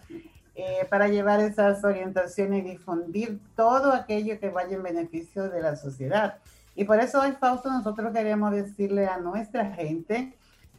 eh, 0.57 0.87
para 0.91 1.09
llevar 1.09 1.41
esas 1.41 1.85
orientaciones 1.85 2.65
y 2.65 2.71
difundir 2.71 3.41
todo 3.55 3.93
aquello 3.93 4.41
que 4.41 4.49
vaya 4.49 4.77
en 4.77 4.83
beneficio 4.83 5.49
de 5.49 5.61
la 5.61 5.77
sociedad. 5.77 6.39
Y 6.75 6.85
por 6.85 6.99
eso 6.99 7.21
hoy, 7.21 7.33
Fausto, 7.33 7.71
nosotros 7.71 8.13
queremos 8.13 8.51
decirle 8.53 9.07
a 9.07 9.19
nuestra 9.19 9.67
gente, 9.73 10.35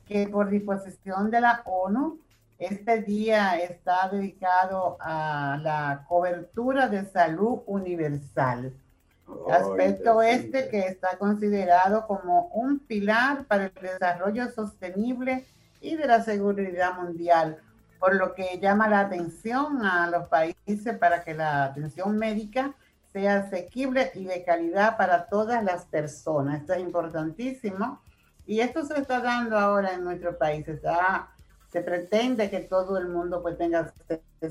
que 0.07 0.27
por 0.27 0.49
disposición 0.49 1.29
de 1.29 1.41
la 1.41 1.61
ONU, 1.65 2.19
este 2.57 3.01
día 3.01 3.59
está 3.59 4.09
dedicado 4.09 4.97
a 4.99 5.59
la 5.61 6.05
cobertura 6.07 6.87
de 6.87 7.05
salud 7.05 7.59
universal. 7.67 8.73
Oh, 9.27 9.51
aspecto 9.51 10.21
este 10.21 10.69
que 10.69 10.79
está 10.87 11.17
considerado 11.17 12.07
como 12.07 12.47
un 12.53 12.79
pilar 12.79 13.45
para 13.45 13.65
el 13.65 13.73
desarrollo 13.73 14.49
sostenible 14.51 15.45
y 15.81 15.95
de 15.95 16.07
la 16.07 16.23
seguridad 16.23 16.95
mundial, 16.95 17.57
por 17.99 18.15
lo 18.15 18.33
que 18.33 18.59
llama 18.59 18.87
la 18.87 19.01
atención 19.01 19.83
a 19.85 20.09
los 20.09 20.27
países 20.27 20.97
para 20.97 21.23
que 21.23 21.33
la 21.33 21.65
atención 21.65 22.17
médica 22.17 22.75
sea 23.11 23.37
asequible 23.37 24.11
y 24.13 24.25
de 24.25 24.43
calidad 24.43 24.97
para 24.97 25.27
todas 25.27 25.63
las 25.63 25.85
personas. 25.85 26.61
Esto 26.61 26.73
es 26.73 26.81
importantísimo 26.81 28.01
y 28.45 28.59
esto 28.59 28.85
se 28.85 28.99
está 28.99 29.19
dando 29.19 29.57
ahora 29.57 29.93
en 29.93 30.03
nuestro 30.03 30.37
país. 30.37 30.65
se 31.71 31.81
pretende 31.81 32.49
que 32.49 32.59
todo 32.61 32.97
el 32.97 33.07
mundo 33.07 33.41
pues, 33.41 33.57
tenga 33.57 33.93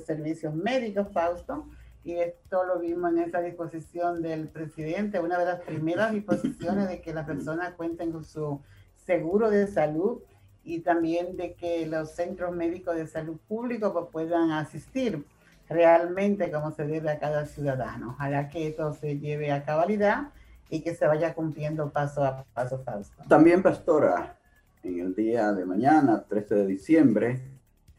servicios 0.05 0.55
médicos, 0.55 1.09
Fausto, 1.13 1.67
y 2.05 2.15
esto 2.15 2.65
lo 2.65 2.79
vimos 2.79 3.11
en 3.13 3.19
esa 3.19 3.41
disposición 3.41 4.23
del 4.23 4.49
presidente, 4.49 5.19
una 5.19 5.39
de 5.39 5.45
las 5.45 5.61
primeras 5.63 6.13
disposiciones 6.13 6.89
de 6.89 7.01
que 7.01 7.13
las 7.15 7.27
personas 7.27 7.75
cuenten 7.75 8.13
con 8.13 8.25
su 8.25 8.61
seguro 8.95 9.51
de 9.51 9.67
salud 9.67 10.21
y 10.67 10.81
también 10.81 11.37
de 11.37 11.55
que 11.55 11.87
los 11.87 12.11
centros 12.11 12.55
médicos 12.55 12.97
de 12.97 13.07
salud 13.07 13.39
público 13.49 13.93
pues, 13.93 14.07
puedan 14.11 14.51
asistir 14.51 15.25
realmente 15.69 16.51
como 16.51 16.73
se 16.73 16.87
debe 16.87 17.09
a 17.09 17.21
cada 17.21 17.47
ciudadano. 17.47 18.11
Ojalá 18.11 18.49
que 18.49 18.69
esto 18.69 18.93
se 18.93 19.19
lleve 19.19 19.53
a 19.53 19.65
cabalidad 19.65 20.31
y 20.69 20.81
que 20.81 20.95
se 20.95 21.07
vaya 21.07 21.35
cumpliendo 21.35 21.91
paso 21.91 22.25
a 22.25 22.45
paso, 22.53 22.81
Fausto. 22.81 23.23
También, 23.29 23.63
pastora, 23.63 24.37
en 24.83 24.99
el 24.99 25.15
día 25.15 25.53
de 25.53 25.65
mañana, 25.65 26.25
13 26.29 26.57
de 26.57 26.67
diciembre, 26.67 27.41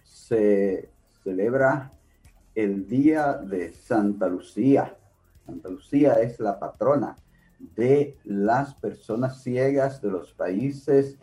se 0.04 0.90
celebra 1.24 1.90
el 2.54 2.86
Día 2.86 3.34
de 3.34 3.72
Santa 3.72 4.28
Lucía. 4.28 4.94
Santa 5.46 5.70
Lucía 5.70 6.16
es 6.16 6.38
la 6.42 6.60
patrona 6.60 7.16
de 7.60 8.18
las 8.25 8.75
personas 8.75 9.42
ciegas 9.42 10.02
de 10.02 10.12
los 10.12 10.34
países 10.34 11.18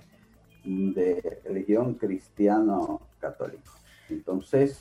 de 0.64 1.40
religión 1.44 1.94
cristiano 1.94 3.00
católico. 3.20 3.72
Entonces, 4.08 4.80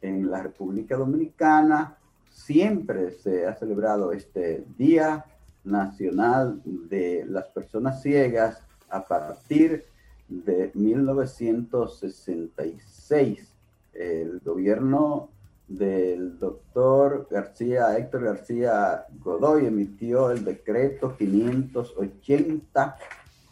en 0.00 0.30
la 0.30 0.42
República 0.42 0.96
Dominicana 0.96 1.98
siempre 2.30 3.10
se 3.10 3.46
ha 3.46 3.54
celebrado 3.54 4.12
este 4.12 4.64
día 4.76 5.24
Nacional 5.64 6.62
de 6.64 7.26
las 7.28 7.48
Personas 7.48 8.00
Ciegas 8.00 8.62
a 8.88 9.04
partir 9.04 9.84
de 10.28 10.70
1966. 10.74 13.52
El 13.92 14.38
gobierno 14.40 15.30
del 15.66 16.38
doctor 16.38 17.26
García, 17.30 17.98
Héctor 17.98 18.24
García 18.24 19.04
Godoy, 19.22 19.66
emitió 19.66 20.30
el 20.30 20.42
decreto 20.44 21.14
580 21.16 22.96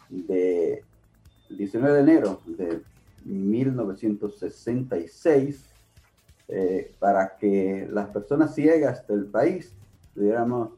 de 0.09 0.83
19 1.49 1.93
de 1.93 2.01
enero 2.01 2.41
de 2.45 2.81
1966 3.25 5.65
eh, 6.47 6.93
para 6.99 7.35
que 7.37 7.87
las 7.91 8.09
personas 8.09 8.53
ciegas 8.55 9.05
del 9.07 9.25
país 9.25 9.73
pudiéramos 10.13 10.69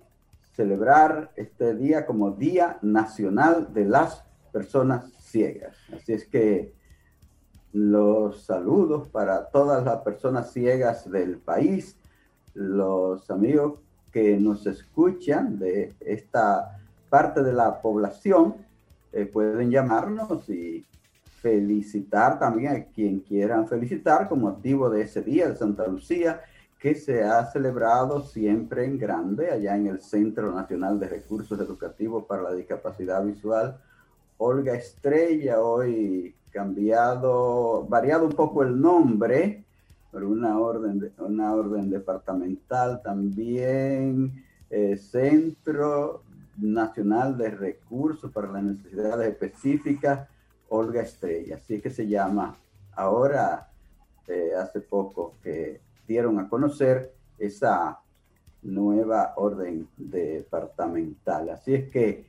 celebrar 0.55 1.31
este 1.35 1.75
día 1.75 2.05
como 2.05 2.31
Día 2.31 2.79
Nacional 2.81 3.73
de 3.73 3.83
las 3.85 4.23
Personas 4.51 5.11
Ciegas. 5.19 5.75
Así 5.93 6.13
es 6.13 6.25
que 6.25 6.73
los 7.71 8.43
saludos 8.43 9.07
para 9.09 9.49
todas 9.49 9.85
las 9.85 9.97
personas 9.97 10.51
ciegas 10.51 11.09
del 11.09 11.37
país, 11.37 11.95
los 12.53 13.29
amigos 13.29 13.79
que 14.11 14.37
nos 14.37 14.65
escuchan 14.65 15.59
de 15.59 15.93
esta 15.99 16.79
parte 17.09 17.43
de 17.43 17.53
la 17.53 17.81
población, 17.81 18.55
eh, 19.11 19.25
pueden 19.25 19.71
llamarnos 19.71 20.49
y 20.49 20.85
felicitar 21.41 22.37
también 22.37 22.75
a 22.75 22.83
quien 22.83 23.19
quieran 23.21 23.67
felicitar 23.67 24.27
con 24.27 24.41
motivo 24.41 24.89
de 24.89 25.03
ese 25.03 25.21
día 25.21 25.47
de 25.47 25.55
Santa 25.55 25.87
Lucía 25.87 26.41
que 26.79 26.95
se 26.95 27.23
ha 27.23 27.45
celebrado 27.45 28.21
siempre 28.21 28.85
en 28.85 28.97
grande 28.97 29.51
allá 29.51 29.75
en 29.75 29.87
el 29.87 30.01
Centro 30.01 30.51
Nacional 30.53 30.99
de 30.99 31.09
Recursos 31.09 31.59
Educativos 31.59 32.25
para 32.25 32.43
la 32.43 32.53
Discapacidad 32.53 33.23
Visual. 33.23 33.77
Olga 34.37 34.75
Estrella, 34.75 35.61
hoy 35.61 36.33
cambiado, 36.51 37.85
variado 37.87 38.25
un 38.25 38.31
poco 38.31 38.63
el 38.63 38.79
nombre, 38.79 39.63
por 40.09 40.23
una 40.23 40.57
orden, 40.57 41.11
una 41.19 41.53
orden 41.53 41.89
departamental 41.89 43.01
también, 43.03 44.45
eh, 44.69 44.95
Centro 44.97 46.23
Nacional 46.61 47.37
de 47.37 47.51
Recursos 47.51 48.31
para 48.31 48.51
las 48.51 48.63
Necesidades 48.63 49.29
Específicas 49.29 50.27
Olga 50.69 51.01
Estrella, 51.01 51.55
así 51.55 51.81
que 51.81 51.89
se 51.89 52.07
llama. 52.07 52.57
Ahora, 52.93 53.69
eh, 54.27 54.51
hace 54.57 54.81
poco 54.81 55.35
que 55.41 55.81
dieron 56.07 56.39
a 56.39 56.47
conocer 56.47 57.13
esa 57.37 57.99
nueva 58.61 59.33
orden 59.37 59.87
departamental. 59.97 61.49
Así 61.49 61.73
es 61.73 61.89
que 61.89 62.25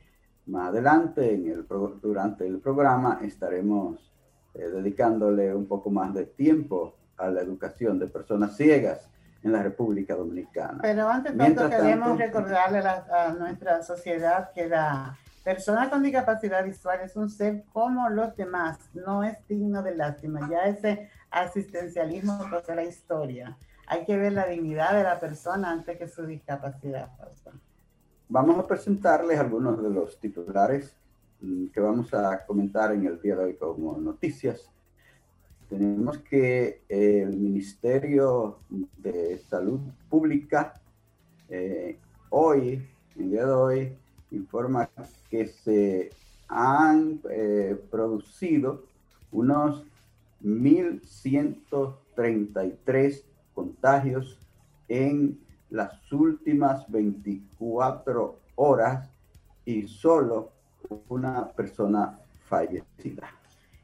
más 0.47 0.69
adelante, 0.69 1.33
en 1.33 1.47
el, 1.47 1.67
durante 2.01 2.47
el 2.47 2.59
programa, 2.59 3.19
estaremos 3.21 4.11
eh, 4.53 4.67
dedicándole 4.67 5.53
un 5.53 5.65
poco 5.65 5.91
más 5.91 6.13
de 6.13 6.25
tiempo 6.25 6.95
a 7.17 7.29
la 7.29 7.41
educación 7.41 7.99
de 7.99 8.07
personas 8.07 8.57
ciegas 8.57 9.10
en 9.43 9.51
la 9.51 9.63
República 9.63 10.15
Dominicana. 10.15 10.79
Pero 10.81 11.09
antes 11.09 11.37
de 11.37 11.51
todo, 11.51 11.69
queremos 11.69 12.17
recordarle 12.17 12.79
a, 12.79 13.05
a, 13.11 13.33
nuestra 13.33 13.81
sociedad 13.83 14.51
que 14.53 14.67
la 14.67 15.17
Persona 15.43 15.89
con 15.89 16.03
discapacidad 16.03 16.63
visual 16.63 16.99
es 17.03 17.15
un 17.15 17.27
ser 17.27 17.63
como 17.73 18.07
los 18.09 18.35
demás, 18.35 18.77
no 18.93 19.23
es 19.23 19.35
digno 19.47 19.81
de 19.81 19.95
lástima. 19.95 20.47
Ya 20.47 20.65
ese 20.65 21.09
asistencialismo 21.31 22.37
pasó 22.51 22.75
la 22.75 22.83
historia. 22.83 23.57
Hay 23.87 24.05
que 24.05 24.17
ver 24.17 24.33
la 24.33 24.45
dignidad 24.45 24.93
de 24.93 25.03
la 25.03 25.19
persona 25.19 25.71
antes 25.71 25.97
que 25.97 26.07
su 26.07 26.27
discapacidad. 26.27 27.09
Vamos 28.29 28.59
a 28.59 28.67
presentarles 28.67 29.39
algunos 29.39 29.81
de 29.81 29.89
los 29.89 30.19
titulares 30.19 30.95
mm, 31.41 31.67
que 31.67 31.79
vamos 31.79 32.13
a 32.13 32.45
comentar 32.45 32.91
en 32.91 33.07
el 33.07 33.19
día 33.19 33.35
de 33.35 33.45
hoy 33.45 33.55
como 33.55 33.97
noticias. 33.97 34.71
Tenemos 35.71 36.17
que 36.17 36.83
el 36.89 37.37
Ministerio 37.37 38.59
de 38.97 39.39
Salud 39.49 39.79
Pública 40.09 40.73
eh, 41.47 41.97
hoy, 42.29 42.85
el 43.15 43.31
día 43.31 43.45
de 43.45 43.53
hoy, 43.53 43.93
informa 44.31 44.89
que 45.29 45.47
se 45.47 46.09
han 46.49 47.21
eh, 47.29 47.81
producido 47.89 48.83
unos 49.31 49.85
1.133 50.43 53.23
contagios 53.53 54.37
en 54.89 55.39
las 55.69 56.11
últimas 56.11 56.83
24 56.91 58.37
horas 58.55 59.09
y 59.63 59.87
solo 59.87 60.51
una 61.07 61.47
persona 61.47 62.19
fallecida. 62.43 63.40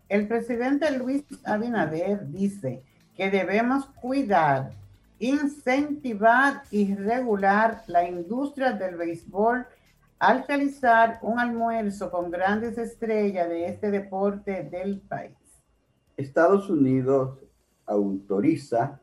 El 0.10 0.28
presidente 0.28 0.98
Luis 0.98 1.26
Abinader 1.44 2.28
dice 2.32 2.82
que 3.16 3.30
debemos 3.30 3.88
cuidar, 3.88 4.72
incentivar 5.20 6.64
y 6.72 6.96
regular 6.96 7.84
la 7.88 8.08
industria 8.08 8.72
del 8.72 8.96
béisbol 8.96 9.66
al 10.20 10.48
realizar 10.48 11.20
un 11.22 11.40
almuerzo 11.40 12.10
con 12.10 12.32
grandes 12.32 12.78
estrellas 12.78 13.50
de 13.50 13.66
este 13.66 13.92
deporte 13.92 14.64
del 14.64 15.02
país. 15.02 15.36
Estados 16.16 16.70
Unidos 16.70 17.40
autoriza 17.86 19.00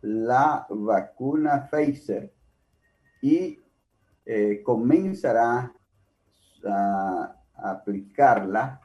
la 0.00 0.66
vacuna 0.70 1.68
Pfizer 1.68 2.32
y 3.20 3.58
eh, 4.24 4.62
comenzará 4.64 5.72
a 6.64 7.36
aplicarla 7.56 8.80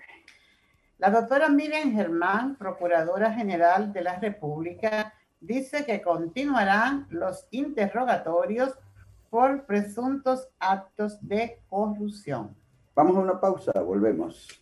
La 0.97 1.09
doctora 1.09 1.49
Miriam 1.49 1.93
Germán, 1.93 2.57
Procuradora 2.57 3.33
General 3.33 3.91
de 3.91 4.01
la 4.01 4.19
República, 4.19 5.13
dice 5.39 5.85
que 5.85 6.01
continuarán 6.01 7.07
los 7.09 7.47
interrogatorios 7.51 8.77
por 9.29 9.65
presuntos 9.65 10.49
actos 10.59 11.17
de 11.27 11.59
corrupción. 11.69 12.55
Vamos 12.93 13.17
a 13.17 13.21
una 13.21 13.39
pausa, 13.39 13.71
volvemos. 13.81 14.61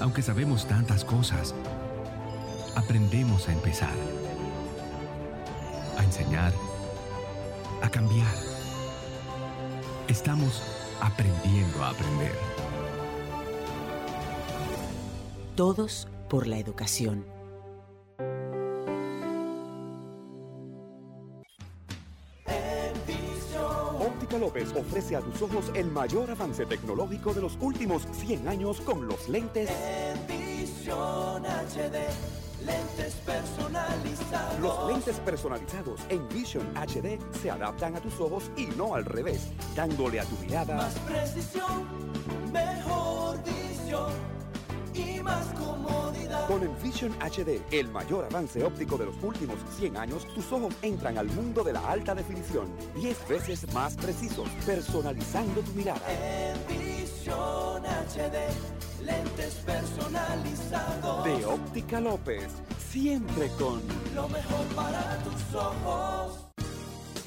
Aunque 0.00 0.22
sabemos 0.22 0.66
tantas 0.66 1.04
cosas, 1.04 1.54
aprendemos 2.74 3.48
a 3.48 3.52
empezar. 3.52 3.94
A 5.98 6.02
enseñar. 6.02 6.54
A 7.82 7.90
cambiar. 7.90 8.34
Estamos 10.08 10.62
aprendiendo 11.02 11.84
a 11.84 11.90
aprender. 11.90 12.34
Todos 15.54 16.08
por 16.28 16.46
la 16.46 16.58
educación. 16.58 17.39
Óptica 24.30 24.38
López 24.38 24.72
ofrece 24.76 25.16
a 25.16 25.20
tus 25.20 25.42
ojos 25.42 25.72
el 25.74 25.90
mayor 25.90 26.30
avance 26.30 26.64
tecnológico 26.64 27.34
de 27.34 27.40
los 27.40 27.58
últimos 27.60 28.06
100 28.12 28.46
años 28.46 28.80
con 28.80 29.08
los 29.08 29.28
lentes 29.28 29.68
HD. 29.68 29.74
Lentes 32.64 33.14
personalizados. 33.26 34.60
Los 34.60 34.86
lentes 34.86 35.16
personalizados 35.20 36.00
en 36.10 36.28
Vision 36.28 36.64
HD 36.76 37.18
se 37.42 37.50
adaptan 37.50 37.96
a 37.96 38.00
tus 38.00 38.20
ojos 38.20 38.50
y 38.56 38.66
no 38.76 38.94
al 38.94 39.04
revés, 39.04 39.48
dándole 39.74 40.20
a 40.20 40.24
tu 40.24 40.36
mirada 40.36 40.76
más 40.76 40.94
precisión, 41.00 41.88
mejor 42.52 43.38
visión 43.42 44.12
y 44.94 45.20
más 45.20 45.46
comodidad. 45.58 46.09
Con 46.46 46.62
Envision 46.62 47.12
HD, 47.20 47.62
el 47.70 47.88
mayor 47.88 48.24
avance 48.24 48.62
óptico 48.64 48.96
de 48.96 49.06
los 49.06 49.14
últimos 49.22 49.56
100 49.78 49.96
años, 49.96 50.26
tus 50.34 50.50
ojos 50.52 50.74
entran 50.82 51.18
al 51.18 51.26
mundo 51.28 51.62
de 51.62 51.72
la 51.72 51.88
alta 51.88 52.14
definición, 52.14 52.68
10 52.96 53.28
veces 53.28 53.72
más 53.72 53.94
precisos, 53.94 54.48
personalizando 54.66 55.60
tu 55.60 55.72
mirada. 55.72 56.00
Envision 56.68 57.84
HD. 57.84 59.04
Lentes 59.04 59.54
personalizados. 59.64 61.24
De 61.24 61.44
Óptica 61.46 62.00
López, 62.00 62.48
siempre 62.90 63.48
con 63.58 63.80
lo 64.14 64.28
mejor 64.28 64.66
para 64.76 65.18
tus 65.24 65.54
ojos. 65.54 66.46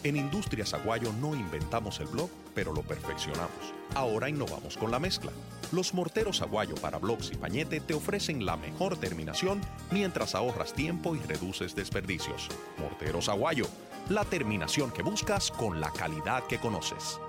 En 0.03 0.17
Industrias 0.17 0.73
Aguayo 0.73 1.11
no 1.21 1.33
inventamos 1.33 1.99
el 2.01 2.07
blog, 2.07 2.29
pero 2.53 2.73
lo 2.73 2.81
perfeccionamos. 2.81 3.73
Ahora 3.95 4.27
innovamos 4.27 4.77
con 4.77 4.91
la 4.91 4.99
mezcla. 4.99 5.31
Los 5.73 5.91
morteros 5.95 6.43
Aguayo 6.43 6.75
para 6.75 6.99
blogs 6.99 7.31
y 7.31 7.35
pañete 7.35 7.79
te 7.79 7.95
ofrecen 7.95 8.45
la 8.45 8.55
mejor 8.55 8.95
terminación 8.95 9.59
mientras 9.89 10.35
ahorras 10.35 10.71
tiempo 10.71 11.15
y 11.15 11.19
reduces 11.19 11.73
desperdicios. 11.73 12.47
Morteros 12.77 13.27
Aguayo, 13.27 13.65
la 14.09 14.23
terminación 14.23 14.91
que 14.91 15.01
buscas 15.01 15.49
con 15.49 15.81
la 15.81 15.89
calidad 15.89 16.43
que 16.43 16.59
conoces. 16.59 17.19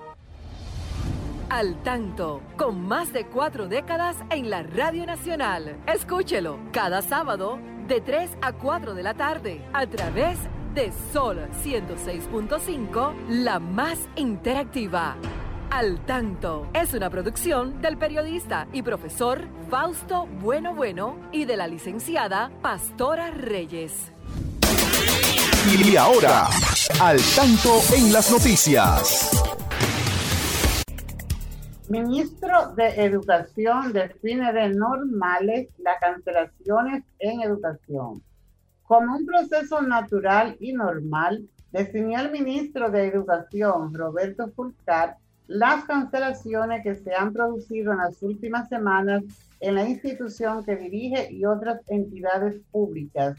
Al 1.49 1.81
tanto, 1.81 2.43
con 2.55 2.87
más 2.87 3.11
de 3.13 3.25
cuatro 3.25 3.67
décadas 3.67 4.15
en 4.29 4.51
la 4.51 4.61
Radio 4.61 5.07
Nacional. 5.07 5.77
Escúchelo 5.87 6.59
cada 6.71 7.01
sábado 7.01 7.57
de 7.87 7.99
3 7.99 8.29
a 8.43 8.53
4 8.53 8.93
de 8.93 9.01
la 9.01 9.15
tarde 9.15 9.65
a 9.73 9.87
través 9.87 10.37
de 10.75 10.91
Sol 11.11 11.47
106.5, 11.63 13.27
la 13.27 13.59
más 13.59 13.97
interactiva. 14.15 15.17
Al 15.75 15.99
tanto 16.05 16.69
es 16.73 16.93
una 16.93 17.09
producción 17.09 17.81
del 17.81 17.97
periodista 17.97 18.65
y 18.71 18.81
profesor 18.81 19.41
Fausto 19.69 20.25
Bueno 20.25 20.73
Bueno 20.73 21.19
y 21.33 21.43
de 21.43 21.57
la 21.57 21.67
licenciada 21.67 22.49
Pastora 22.61 23.31
Reyes. 23.31 24.09
Y 25.67 25.97
ahora, 25.97 26.47
al 27.01 27.17
tanto 27.35 27.81
en 27.93 28.13
las 28.13 28.31
noticias. 28.31 29.31
Ministro 31.89 32.73
de 32.77 33.03
Educación 33.03 33.91
define 33.91 34.53
de 34.53 34.69
normales 34.69 35.67
las 35.79 35.99
cancelaciones 35.99 37.03
en 37.19 37.41
educación. 37.41 38.23
Como 38.83 39.17
un 39.17 39.25
proceso 39.25 39.81
natural 39.81 40.55
y 40.61 40.71
normal, 40.71 41.49
definió 41.73 42.21
el 42.21 42.31
ministro 42.31 42.89
de 42.89 43.07
Educación, 43.07 43.93
Roberto 43.93 44.49
Fulcar, 44.55 45.17
las 45.47 45.85
cancelaciones 45.85 46.83
que 46.83 46.95
se 46.95 47.13
han 47.13 47.33
producido 47.33 47.91
en 47.91 47.99
las 47.99 48.21
últimas 48.23 48.67
semanas 48.69 49.23
en 49.59 49.75
la 49.75 49.87
institución 49.87 50.63
que 50.65 50.75
dirige 50.75 51.31
y 51.31 51.45
otras 51.45 51.81
entidades 51.87 52.55
públicas. 52.71 53.37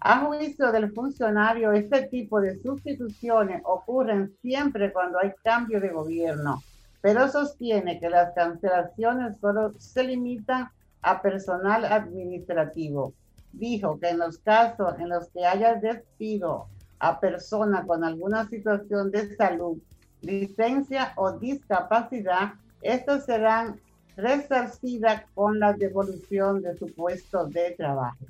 A 0.00 0.26
juicio 0.26 0.72
del 0.72 0.92
funcionario, 0.92 1.72
este 1.72 2.02
tipo 2.08 2.40
de 2.40 2.60
sustituciones 2.60 3.62
ocurren 3.64 4.32
siempre 4.42 4.92
cuando 4.92 5.18
hay 5.18 5.32
cambio 5.42 5.80
de 5.80 5.88
gobierno 5.88 6.60
pero 7.02 7.28
sostiene 7.28 7.98
que 7.98 8.08
las 8.08 8.32
cancelaciones 8.32 9.36
solo 9.40 9.74
se 9.78 10.04
limitan 10.04 10.70
a 11.02 11.20
personal 11.20 11.84
administrativo. 11.84 13.12
Dijo 13.52 13.98
que 13.98 14.10
en 14.10 14.20
los 14.20 14.38
casos 14.38 14.94
en 14.98 15.08
los 15.10 15.28
que 15.28 15.44
haya 15.44 15.74
despido 15.74 16.68
a 17.00 17.18
persona 17.18 17.84
con 17.84 18.04
alguna 18.04 18.48
situación 18.48 19.10
de 19.10 19.34
salud, 19.34 19.78
licencia 20.22 21.12
o 21.16 21.32
discapacidad, 21.32 22.54
estas 22.80 23.26
serán 23.26 23.80
resarcidas 24.16 25.24
con 25.34 25.58
la 25.58 25.72
devolución 25.72 26.62
de 26.62 26.76
su 26.76 26.86
puesto 26.94 27.46
de 27.46 27.72
trabajo. 27.72 28.26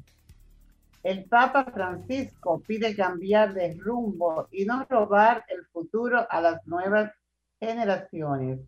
El 1.03 1.25
Papa 1.25 1.65
Francisco 1.65 2.63
pide 2.67 2.95
cambiar 2.95 3.55
de 3.55 3.75
rumbo 3.75 4.47
y 4.53 4.65
no 4.65 4.87
robar 4.89 5.45
el 5.49 5.65
futuro 5.67 6.25
a 6.31 6.41
las 6.41 6.65
nuevas 6.67 7.13
generaciones. 7.59 8.61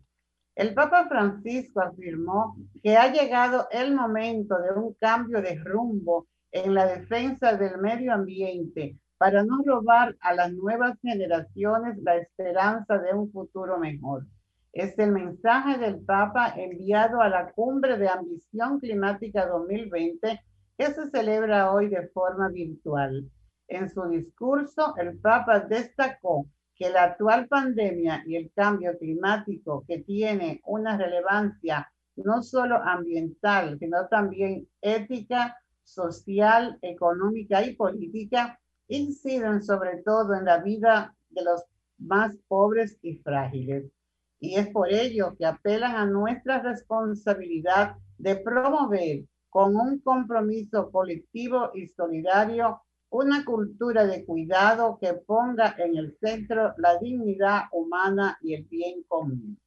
El 0.53 0.73
Papa 0.73 1.07
Francisco 1.07 1.81
afirmó 1.81 2.57
que 2.83 2.97
ha 2.97 3.11
llegado 3.11 3.67
el 3.71 3.93
momento 3.93 4.57
de 4.59 4.71
un 4.71 4.93
cambio 4.93 5.41
de 5.41 5.55
rumbo 5.55 6.27
en 6.51 6.73
la 6.73 6.85
defensa 6.85 7.53
del 7.53 7.77
medio 7.77 8.13
ambiente 8.13 8.97
para 9.17 9.43
no 9.43 9.61
robar 9.65 10.15
a 10.19 10.33
las 10.33 10.51
nuevas 10.51 10.99
generaciones 11.01 11.97
la 12.01 12.17
esperanza 12.17 12.97
de 12.97 13.13
un 13.13 13.31
futuro 13.31 13.77
mejor. 13.77 14.25
Es 14.73 14.97
el 14.99 15.11
mensaje 15.11 15.77
del 15.77 16.01
Papa 16.01 16.53
enviado 16.57 17.21
a 17.21 17.29
la 17.29 17.51
Cumbre 17.51 17.97
de 17.97 18.09
Ambición 18.09 18.79
Climática 18.79 19.47
2020 19.47 20.41
que 20.77 20.85
se 20.87 21.09
celebra 21.09 21.71
hoy 21.71 21.87
de 21.87 22.07
forma 22.09 22.49
virtual. 22.49 23.29
En 23.67 23.89
su 23.89 24.03
discurso, 24.09 24.95
el 24.97 25.17
Papa 25.19 25.61
destacó 25.61 26.45
que 26.75 26.89
la 26.89 27.03
actual 27.03 27.47
pandemia 27.47 28.23
y 28.27 28.35
el 28.35 28.51
cambio 28.53 28.97
climático 28.97 29.85
que 29.87 29.99
tiene 29.99 30.61
una 30.65 30.97
relevancia 30.97 31.89
no 32.17 32.43
solo 32.43 32.75
ambiental, 32.83 33.77
sino 33.79 34.07
también 34.07 34.67
ética, 34.81 35.57
social, 35.83 36.77
económica 36.81 37.63
y 37.63 37.75
política, 37.75 38.59
inciden 38.87 39.63
sobre 39.63 39.97
todo 40.03 40.33
en 40.33 40.45
la 40.45 40.59
vida 40.59 41.15
de 41.29 41.43
los 41.43 41.63
más 41.97 42.35
pobres 42.47 42.97
y 43.01 43.17
frágiles. 43.17 43.91
Y 44.39 44.55
es 44.55 44.67
por 44.69 44.91
ello 44.91 45.35
que 45.37 45.45
apelan 45.45 45.95
a 45.95 46.05
nuestra 46.05 46.61
responsabilidad 46.61 47.95
de 48.17 48.35
promover 48.35 49.25
con 49.49 49.75
un 49.75 49.99
compromiso 49.99 50.91
colectivo 50.91 51.71
y 51.73 51.87
solidario 51.87 52.81
una 53.09 53.45
cultura 53.45 54.05
de 54.05 54.25
cuidado 54.25 54.97
que 54.99 55.13
ponga 55.13 55.75
en 55.77 55.95
el 55.95 56.17
centro 56.19 56.73
la 56.77 56.97
dignidad 56.97 57.63
humana 57.71 58.37
y 58.41 58.55
el 58.55 58.63
bien 58.65 59.03
común. 59.07 59.57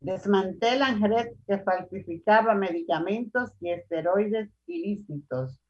Desmantelan 0.00 1.02
red 1.02 1.28
que 1.46 1.58
falsificaba 1.58 2.54
medicamentos 2.54 3.50
y 3.60 3.70
esteroides 3.70 4.50
ilícitos. 4.66 5.61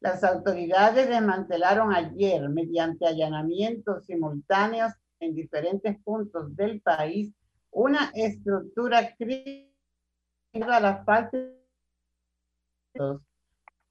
Las 0.00 0.22
autoridades 0.22 1.08
desmantelaron 1.08 1.92
ayer, 1.92 2.48
mediante 2.48 3.06
allanamientos 3.06 4.06
simultáneos 4.06 4.92
en 5.20 5.34
diferentes 5.34 5.98
puntos 6.02 6.54
del 6.54 6.80
país, 6.80 7.32
una 7.70 8.10
estructura 8.14 9.14
crítica 9.16 9.68
a 10.54 10.80
la 10.80 11.04
falta 11.04 11.38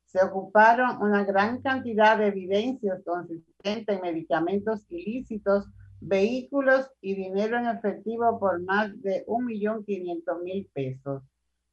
se 0.05 0.23
ocuparon 0.23 1.01
una 1.01 1.23
gran 1.25 1.61
cantidad 1.61 2.17
de 2.17 2.27
evidencias 2.27 3.01
consistentes 3.05 3.95
en 3.95 4.01
medicamentos 4.01 4.85
ilícitos, 4.89 5.65
vehículos 5.99 6.89
y 7.01 7.15
dinero 7.15 7.57
en 7.57 7.67
efectivo 7.67 8.39
por 8.39 8.61
más 8.61 8.99
de 9.01 9.25
1.500.000 9.27 10.69
pesos. 10.73 11.23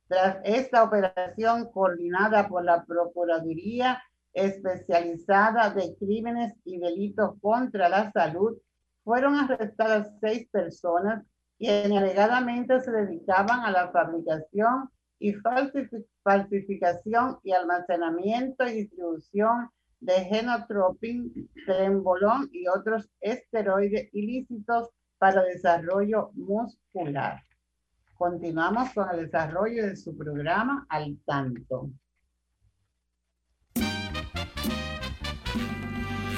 Tras 0.08 0.38
esta 0.44 0.82
operación 0.82 1.70
coordinada 1.70 2.48
por 2.48 2.64
la 2.64 2.84
Procuraduría 2.84 4.02
Especializada 4.34 5.70
de 5.70 5.96
Crímenes 5.96 6.54
y 6.64 6.78
Delitos 6.78 7.36
contra 7.40 7.88
la 7.88 8.12
Salud, 8.12 8.58
fueron 9.04 9.36
arrestadas 9.36 10.10
seis 10.20 10.48
personas 10.50 11.24
que 11.58 11.70
alegadamente 11.70 12.80
se 12.80 12.90
dedicaban 12.90 13.60
a 13.60 13.70
la 13.70 13.90
fabricación 13.90 14.90
y 15.18 15.34
falsificación 16.22 17.38
y 17.42 17.52
almacenamiento 17.52 18.66
y 18.66 18.72
distribución 18.72 19.70
de 20.00 20.24
genotropin, 20.24 21.32
trembolón 21.64 22.50
y 22.52 22.66
otros 22.68 23.08
esteroides 23.20 24.08
ilícitos 24.12 24.90
para 25.18 25.42
desarrollo 25.42 26.30
muscular. 26.34 27.42
Continuamos 28.14 28.92
con 28.92 29.08
el 29.10 29.24
desarrollo 29.24 29.86
de 29.86 29.96
su 29.96 30.16
programa 30.16 30.86
al 30.90 31.18
tanto. 31.24 31.90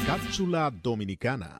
Cápsula 0.06 0.70
Dominicana. 0.70 1.58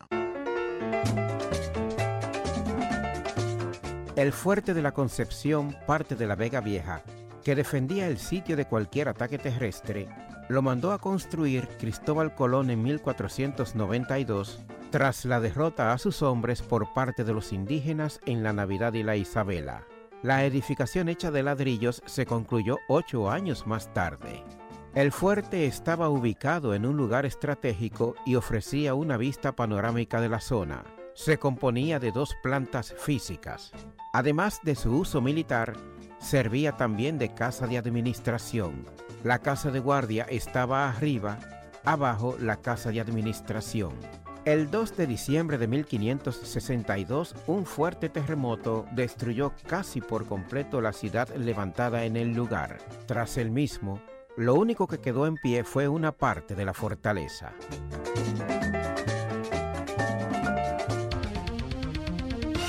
El 4.15 4.33
fuerte 4.33 4.73
de 4.73 4.83
la 4.83 4.93
Concepción, 4.93 5.76
parte 5.85 6.15
de 6.15 6.29
la 6.29 6.37
Vega 6.37 6.61
Vieja, 6.61 7.03
que 7.43 7.57
defendía 7.57 8.07
el 8.07 8.19
sitio 8.19 8.57
de 8.57 8.65
cualquier 8.65 9.09
ataque 9.09 9.38
terrestre, 9.38 10.09
lo 10.49 10.62
mandó 10.62 10.93
a 10.93 11.00
construir 11.00 11.67
Cristóbal 11.81 12.37
Colón 12.37 12.71
en 12.71 12.85
1492 12.85 14.61
tras 14.93 15.25
la 15.25 15.41
derrota 15.41 15.93
a 15.93 15.99
sus 15.99 16.23
hombres 16.23 16.62
por 16.62 16.95
parte 16.95 17.25
de 17.25 17.35
los 17.35 17.53
indígenas 17.53 18.21
en 18.26 18.45
la 18.45 18.53
Navidad 18.53 18.93
y 18.93 19.03
la 19.03 19.17
Isabela. 19.17 19.88
La 20.23 20.45
edificación 20.45 21.09
hecha 21.09 21.33
de 21.33 21.43
ladrillos 21.43 22.00
se 22.07 22.26
concluyó 22.26 22.79
ocho 22.88 23.29
años 23.29 23.67
más 23.67 23.93
tarde. 23.93 24.45
El 24.97 25.12
fuerte 25.12 25.67
estaba 25.67 26.09
ubicado 26.09 26.75
en 26.75 26.85
un 26.85 26.97
lugar 26.97 27.25
estratégico 27.25 28.17
y 28.26 28.35
ofrecía 28.35 28.95
una 28.95 29.17
vista 29.17 29.55
panorámica 29.55 30.21
de 30.21 30.29
la 30.29 30.41
zona 30.41 30.83
se 31.17 31.38
componía 31.38 31.99
de 31.99 32.12
dos 32.12 32.37
plantas 32.43 32.95
físicas. 32.99 33.73
Además 34.12 34.61
de 34.62 34.75
su 34.75 34.95
uso 34.95 35.23
militar, 35.23 35.73
servía 36.19 36.73
también 36.76 37.19
de 37.19 37.33
casa 37.33 37.67
de 37.67 37.79
administración. 37.79 38.85
La 39.25 39.38
casa 39.38 39.71
de 39.71 39.81
guardia 39.81 40.26
estaba 40.29 40.88
arriba, 40.88 41.38
abajo 41.85 42.37
la 42.38 42.57
casa 42.57 42.91
de 42.91 43.00
administración. 43.00 43.95
El 44.45 44.71
2 44.71 44.97
de 44.97 45.07
diciembre 45.07 45.57
de 45.57 45.67
1562, 45.67 47.35
un 47.47 47.65
fuerte 47.65 48.11
terremoto 48.11 48.85
destruyó 48.93 49.55
casi 49.67 50.03
por 50.03 50.26
completo 50.26 50.83
la 50.83 50.93
ciudad 50.93 51.35
levantada 51.35 52.05
en 52.05 52.17
el 52.17 52.35
lugar. 52.35 52.76
Tras 53.07 53.38
el 53.38 53.50
mismo, 53.50 54.00
lo 54.37 54.55
único 54.55 54.87
que 54.87 54.99
quedó 54.99 55.26
en 55.26 55.37
pie 55.37 55.64
fue 55.64 55.88
una 55.88 56.12
parte 56.12 56.55
de 56.55 56.64
la 56.64 56.75
fortaleza. 56.75 57.52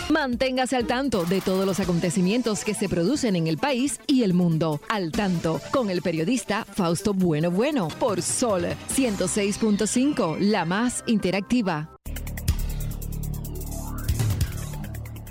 Manténgase 0.10 0.76
al 0.76 0.88
tanto 0.88 1.26
de 1.26 1.42
todos 1.42 1.66
los 1.66 1.80
acontecimientos 1.80 2.64
que 2.64 2.74
se 2.74 2.90
producen 2.90 3.36
en 3.36 3.46
el 3.46 3.58
país 3.58 4.00
y 4.08 4.24
el 4.24 4.34
mundo. 4.34 4.82
Al 4.90 5.12
tanto 5.12 5.62
con 5.72 5.90
el 5.90 6.02
periodista 6.02 6.66
Fausto 6.66 7.14
Bueno 7.14 7.52
Bueno 7.52 7.90
por 8.00 8.22
Sol 8.22 8.64
106.5, 8.64 10.40
la 10.40 10.66
más 10.66 11.04
interactiva. 11.06 11.96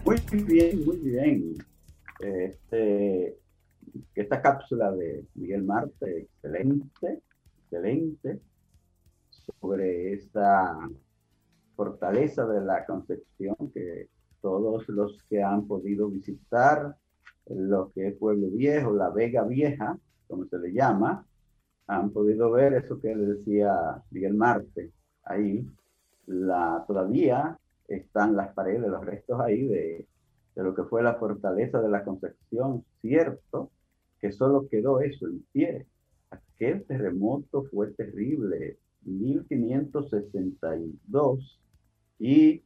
Muy 0.04 0.44
bien, 0.44 0.84
muy 0.84 0.96
bien. 0.98 1.66
Este, 2.20 3.36
esta 4.14 4.40
cápsula 4.40 4.92
de 4.92 5.24
Miguel 5.34 5.64
Marte, 5.64 6.22
excelente, 6.22 7.22
excelente, 7.62 8.40
sobre 9.60 10.14
esta 10.14 10.78
fortaleza 11.74 12.46
de 12.46 12.64
la 12.64 12.84
Concepción 12.86 13.56
que 13.72 14.08
todos 14.40 14.88
los 14.88 15.22
que 15.28 15.42
han 15.42 15.66
podido 15.66 16.08
visitar 16.08 16.96
lo 17.46 17.92
que 17.92 18.08
es 18.08 18.14
Pueblo 18.16 18.48
Viejo, 18.48 18.92
la 18.92 19.10
Vega 19.10 19.44
Vieja, 19.44 19.98
como 20.26 20.46
se 20.46 20.58
le 20.58 20.72
llama, 20.72 21.26
han 21.86 22.10
podido 22.10 22.50
ver 22.50 22.74
eso 22.74 23.00
que 23.00 23.14
le 23.14 23.26
decía 23.26 24.02
Miguel 24.10 24.34
Marte. 24.34 24.90
Ahí 25.24 25.66
la, 26.26 26.84
todavía 26.86 27.58
están 27.86 28.34
las 28.34 28.52
paredes, 28.52 28.88
los 28.88 29.04
restos 29.04 29.40
ahí 29.40 29.66
de, 29.66 30.06
de 30.56 30.62
lo 30.62 30.74
que 30.74 30.84
fue 30.84 31.02
la 31.02 31.14
fortaleza 31.14 31.80
de 31.80 31.88
la 31.88 32.02
Concepción, 32.02 32.84
cierto 33.00 33.70
que 34.20 34.32
solo 34.32 34.68
quedó 34.68 35.00
eso 35.00 35.26
en 35.26 35.44
pie. 35.52 35.86
Aquel 36.30 36.84
terremoto 36.84 37.64
fue 37.64 37.90
terrible, 37.92 38.78
1562, 39.02 41.60
y 42.18 42.62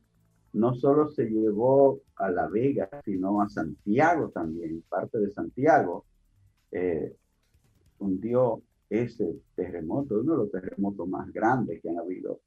no 0.52 0.75
solo 0.75 1.09
se 1.11 1.26
llevó 1.26 2.00
a 2.16 2.30
La 2.30 2.49
Vega, 2.49 2.88
sino 3.04 3.40
a 3.40 3.49
Santiago 3.49 4.30
también, 4.30 4.83
parte 4.88 5.19
de 5.19 5.30
Santiago, 5.30 6.04
eh, 6.73 7.14
hundió 7.99 8.62
ese 8.88 9.37
terremoto, 9.54 10.21
uno 10.21 10.33
de 10.33 10.38
los 10.38 10.50
terremotos 10.50 11.09
más 11.09 11.33
grandes 11.33 11.80
que 11.80 11.90
han 11.90 11.99
habido 11.99 12.40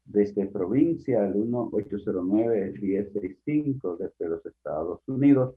desde 0.04 0.46
provincia, 0.46 1.26
el 1.26 1.34
1-809-165 1.34 3.98
desde 3.98 4.28
los 4.28 4.46
Estados 4.46 5.00
Unidos, 5.08 5.56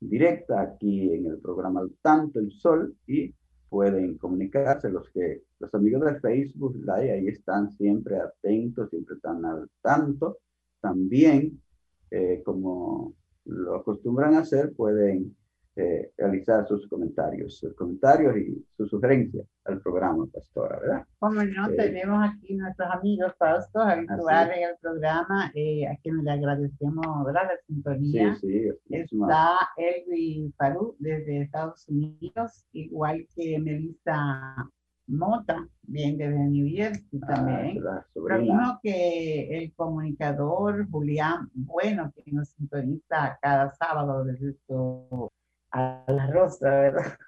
directas 0.00 0.68
aquí 0.68 1.12
en 1.12 1.26
el 1.26 1.38
programa 1.38 1.86
Tanto 2.02 2.40
el 2.40 2.50
Sol 2.52 2.96
y 3.06 3.34
pueden 3.74 4.18
comunicarse 4.18 4.88
los 4.88 5.10
que 5.10 5.42
los 5.58 5.74
amigos 5.74 6.04
de 6.04 6.20
Facebook 6.20 6.76
ahí 6.88 7.26
están 7.26 7.72
siempre 7.72 8.20
atentos 8.20 8.88
siempre 8.88 9.16
están 9.16 9.44
al 9.44 9.68
tanto. 9.82 10.38
También, 10.80 11.60
eh, 12.08 12.40
como 12.44 13.14
lo 13.46 13.74
acostumbran 13.74 14.34
a 14.34 14.42
hacer, 14.42 14.72
pueden 14.74 15.36
eh, 15.76 16.12
realizar 16.16 16.66
sus 16.68 16.86
comentarios, 16.88 17.58
sus 17.58 17.74
comentarios 17.74 18.36
y 18.36 18.64
sus 18.76 18.88
sugerencias 18.90 19.46
al 19.64 19.80
programa, 19.80 20.26
Pastora, 20.32 20.78
¿verdad? 20.78 21.06
Como 21.18 21.42
no, 21.42 21.68
eh, 21.70 21.76
tenemos 21.76 22.22
aquí 22.22 22.54
nuestros 22.54 22.88
amigos 22.90 23.32
pastos 23.38 23.82
habituales 23.84 24.56
en 24.56 24.62
el 24.64 24.76
programa, 24.80 25.46
a 25.46 25.96
quienes 26.02 26.22
le 26.22 26.30
agradecemos, 26.30 27.24
¿verdad? 27.24 27.42
La 27.42 27.58
sintonía. 27.66 28.34
Sí, 28.36 28.70
sí. 28.86 28.96
Está 28.96 29.58
Elvi 29.76 30.52
Parú 30.56 30.94
desde 30.98 31.42
Estados 31.42 31.88
Unidos, 31.88 32.64
igual 32.72 33.26
que 33.34 33.58
Melissa 33.58 34.70
Mota, 35.06 35.68
bien 35.82 36.16
desde 36.16 36.38
New 36.38 36.66
Jersey 36.68 37.20
ah, 37.22 37.34
también. 37.34 37.82
Lo 38.14 38.78
que 38.82 39.58
el 39.58 39.74
comunicador 39.74 40.88
Julián 40.90 41.50
Bueno, 41.52 42.12
que 42.14 42.30
nos 42.32 42.48
sintoniza 42.50 43.38
cada 43.42 43.70
sábado 43.74 44.24
desde 44.24 44.50
esto 44.50 45.32
a 45.74 46.04
la 46.06 46.26
rosa, 46.28 46.70
¿verdad? 46.70 47.18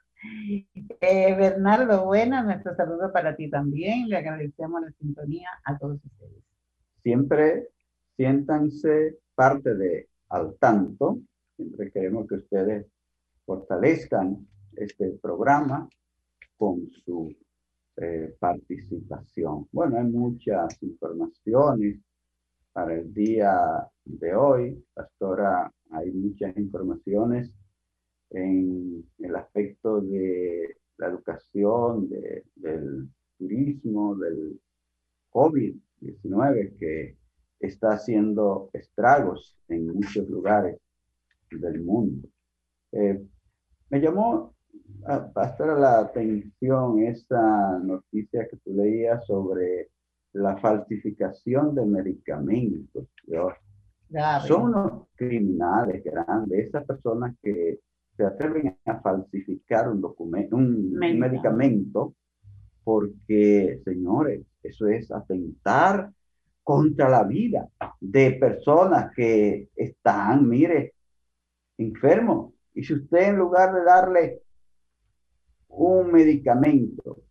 Eh, 1.00 1.34
Bernardo 1.36 2.04
Buena, 2.04 2.42
nuestro 2.42 2.74
saludo 2.74 3.12
para 3.12 3.36
ti 3.36 3.50
también. 3.50 4.08
Le 4.08 4.16
agradecemos 4.16 4.80
la 4.80 4.90
sintonía 4.92 5.48
a 5.64 5.76
todos 5.78 6.00
ustedes. 6.04 6.42
Siempre 7.02 7.68
siéntanse 8.16 9.18
parte 9.34 9.74
de 9.74 10.08
al 10.28 10.56
tanto. 10.58 11.20
Siempre 11.56 11.90
queremos 11.90 12.26
que 12.28 12.36
ustedes 12.36 12.86
fortalezcan 13.44 14.46
este 14.74 15.10
programa 15.22 15.88
con 16.56 16.88
su 17.04 17.34
eh, 17.96 18.34
participación. 18.38 19.68
Bueno, 19.72 19.98
hay 19.98 20.04
muchas 20.04 20.82
informaciones 20.82 22.00
para 22.72 22.94
el 22.94 23.12
día 23.12 23.86
de 24.04 24.34
hoy. 24.34 24.84
Pastora, 24.94 25.72
hay 25.90 26.10
muchas 26.12 26.56
informaciones 26.56 27.52
en 28.30 29.04
el 29.18 29.36
aspecto 29.36 30.00
de 30.00 30.76
la 30.98 31.08
educación, 31.08 32.08
del 32.56 33.08
turismo, 33.38 34.16
del 34.16 34.60
COVID-19 35.30 36.78
que 36.78 37.16
está 37.60 37.92
haciendo 37.92 38.70
estragos 38.72 39.58
en 39.68 39.88
muchos 39.88 40.28
lugares 40.28 40.78
del 41.50 41.82
mundo. 41.82 42.28
Eh, 42.92 43.22
me 43.90 44.00
llamó 44.00 44.54
bastante 45.32 45.80
la 45.80 46.00
atención 46.00 46.98
esa 47.00 47.78
noticia 47.78 48.48
que 48.48 48.56
tú 48.58 48.72
leías 48.74 49.24
sobre 49.26 49.90
la 50.32 50.56
falsificación 50.58 51.74
de 51.74 51.86
medicamentos. 51.86 53.08
Son 54.46 54.62
unos 54.64 55.08
criminales 55.14 56.04
grandes, 56.04 56.68
esas 56.68 56.84
personas 56.84 57.34
que 57.42 57.80
se 58.16 58.24
atreven 58.24 58.76
a 58.84 59.00
falsificar 59.00 59.88
un 59.90 60.00
documento, 60.00 60.56
un 60.56 60.92
medicamento, 60.92 62.14
porque, 62.82 63.80
señores, 63.84 64.46
eso 64.62 64.86
es 64.86 65.10
atentar 65.10 66.10
contra 66.62 67.08
la 67.08 67.24
vida 67.24 67.68
de 68.00 68.32
personas 68.32 69.12
que 69.14 69.68
están, 69.76 70.48
mire, 70.48 70.94
enfermos. 71.78 72.54
Y 72.74 72.84
si 72.84 72.94
usted 72.94 73.28
en 73.28 73.36
lugar 73.36 73.74
de 73.74 73.84
darle 73.84 74.42
un 75.68 76.10
medicamento 76.10 77.22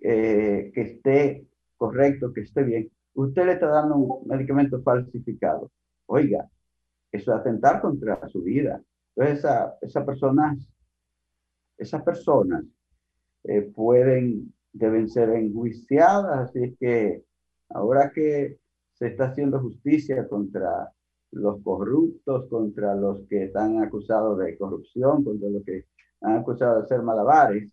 eh, 0.00 0.72
que 0.74 0.80
esté 0.80 1.46
correcto, 1.76 2.32
que 2.32 2.42
esté 2.42 2.62
bien, 2.62 2.90
usted 3.14 3.46
le 3.46 3.52
está 3.52 3.66
dando 3.68 3.96
un 3.96 4.26
medicamento 4.26 4.82
falsificado. 4.82 5.70
Oiga, 6.06 6.48
eso 7.10 7.32
es 7.32 7.40
atentar 7.40 7.80
contra 7.80 8.28
su 8.28 8.42
vida. 8.42 8.82
Entonces, 9.14 9.38
esa, 9.38 9.74
esa 9.80 10.04
personas, 10.04 10.68
esas 11.76 12.02
personas 12.02 12.64
eh, 13.44 13.62
pueden, 13.62 14.54
deben 14.72 15.08
ser 15.08 15.30
enjuiciadas, 15.30 16.50
así 16.50 16.76
que 16.78 17.24
ahora 17.70 18.10
que 18.14 18.58
se 18.94 19.08
está 19.08 19.26
haciendo 19.26 19.60
justicia 19.60 20.26
contra 20.28 20.90
los 21.32 21.62
corruptos, 21.62 22.48
contra 22.48 22.94
los 22.94 23.26
que 23.28 23.44
están 23.44 23.82
acusados 23.82 24.38
de 24.38 24.56
corrupción, 24.56 25.24
contra 25.24 25.48
los 25.48 25.64
que 25.64 25.86
han 26.20 26.36
acusado 26.36 26.80
de 26.80 26.88
ser 26.88 27.02
malabares, 27.02 27.70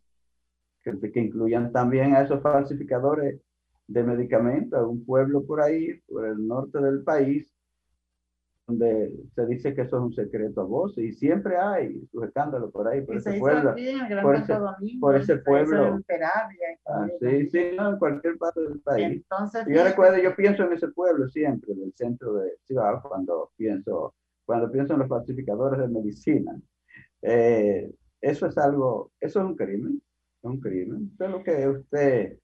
que, 0.84 1.12
que 1.12 1.20
incluyan 1.20 1.72
también 1.72 2.16
a 2.16 2.22
esos 2.22 2.42
falsificadores 2.42 3.40
de 3.88 4.04
medicamentos, 4.04 4.80
a 4.80 4.88
un 4.88 5.06
pueblo 5.06 5.46
por 5.46 5.62
ahí, 5.62 6.00
por 6.08 6.26
el 6.26 6.48
norte 6.48 6.80
del 6.80 7.04
país, 7.04 7.52
donde 8.70 9.12
se 9.34 9.46
dice 9.48 9.74
que 9.74 9.82
eso 9.82 9.98
es 9.98 10.04
un 10.04 10.14
secreto 10.14 10.62
a 10.62 10.66
voces 10.66 11.04
y 11.04 11.12
siempre 11.14 11.58
hay 11.58 12.00
sus 12.12 12.24
escándalos 12.24 12.72
por 12.72 12.88
ahí, 12.88 13.02
por 13.02 13.18
ese 13.18 13.40
pueblo. 13.40 13.74
por, 14.22 14.36
ese, 14.36 14.54
por 15.00 15.16
ese 15.16 15.38
pueblo. 15.38 16.00
Ah, 16.86 17.08
sí, 17.20 17.50
sí, 17.50 17.58
en 17.58 17.98
cualquier 17.98 18.38
parte 18.38 18.62
del 18.62 18.80
país. 18.82 19.18
Entonces, 19.18 19.66
yo 19.68 19.84
recuerdo, 19.84 20.20
yo 20.20 20.36
pienso 20.36 20.64
en 20.64 20.74
ese 20.74 20.88
pueblo 20.90 21.28
siempre, 21.30 21.74
del 21.74 21.94
centro 21.96 22.34
de 22.36 22.58
Ciudad, 22.64 23.02
cuando 23.02 23.52
pienso, 23.58 24.14
cuando 24.46 24.72
pienso 24.72 24.94
en 24.94 25.00
los 25.00 25.10
falsificadores 25.10 25.80
de 25.80 25.88
medicina. 25.88 26.56
Eh, 27.24 27.92
eso 28.22 28.46
es 28.46 28.58
algo, 28.58 29.12
eso 29.20 29.40
es 29.40 29.46
un 29.46 29.56
crimen, 29.56 30.02
es 30.44 30.50
un 30.50 30.60
crimen. 30.60 31.12
Eso 31.16 31.26
es 31.26 31.32
lo 31.32 31.44
que 31.44 31.68
usted... 31.68 32.38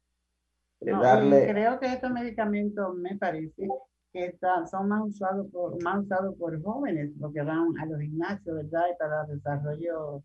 Eh, 0.81 0.91
darle... 0.91 1.47
creo 1.47 1.79
que 1.79 1.85
estos 1.85 2.11
medicamentos 2.11 2.95
me 2.95 3.15
parece 3.15 3.67
que 4.15 4.37
son 4.71 4.87
más 4.87 5.03
usados 5.05 5.45
por, 5.51 5.83
más 5.83 6.05
usados 6.05 6.35
por 6.37 6.61
jóvenes, 6.63 7.11
porque 7.19 7.41
van 7.41 7.77
a 7.77 7.85
los 7.85 7.99
gimnasios, 7.99 8.55
¿verdad? 8.55 8.85
Y 8.93 8.97
para 8.97 9.25
desarrollo 9.25 10.23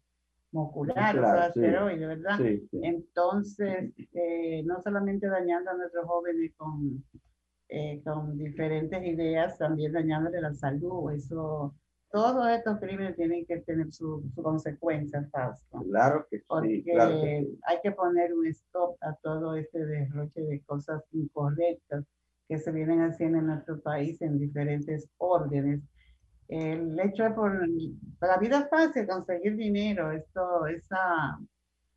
muscular, 0.52 1.16
claro, 1.16 1.86
¿verdad? 1.86 2.40
Entonces, 2.70 3.92
eh, 4.12 4.62
no 4.64 4.80
solamente 4.80 5.26
dañando 5.26 5.72
a 5.72 5.74
nuestros 5.74 6.06
jóvenes 6.06 6.52
con, 6.56 7.04
eh, 7.68 8.00
con 8.04 8.38
diferentes 8.38 9.04
ideas, 9.04 9.58
también 9.58 9.92
dañándole 9.92 10.40
la 10.40 10.54
salud. 10.54 11.10
Eso, 11.10 11.74
todos 12.12 12.48
estos 12.48 12.78
crímenes 12.78 13.16
tienen 13.16 13.44
que 13.44 13.58
tener 13.58 13.92
su, 13.92 14.22
su 14.32 14.40
consecuencia, 14.40 15.28
Fausto. 15.32 15.82
Claro 15.90 16.28
que 16.30 16.38
sí. 16.38 16.44
Porque 16.46 17.48
hay 17.66 17.80
que 17.82 17.90
poner 17.90 18.34
un 18.34 18.46
stop 18.46 18.96
a 19.00 19.14
todo 19.16 19.56
este 19.56 19.84
derroche 19.84 20.42
de 20.42 20.60
cosas 20.62 21.02
incorrectas 21.10 22.04
que 22.50 22.58
se 22.58 22.72
vienen 22.72 23.02
haciendo 23.02 23.38
en 23.38 23.46
nuestro 23.46 23.80
país 23.80 24.20
en 24.22 24.36
diferentes 24.36 25.08
órdenes. 25.18 25.82
El 26.48 26.98
hecho 26.98 27.22
de 27.22 27.30
por 27.30 27.52
la 28.20 28.38
vida 28.38 28.66
fácil, 28.68 29.06
conseguir 29.06 29.54
dinero, 29.54 30.10
esto, 30.10 30.66
esa, 30.66 31.38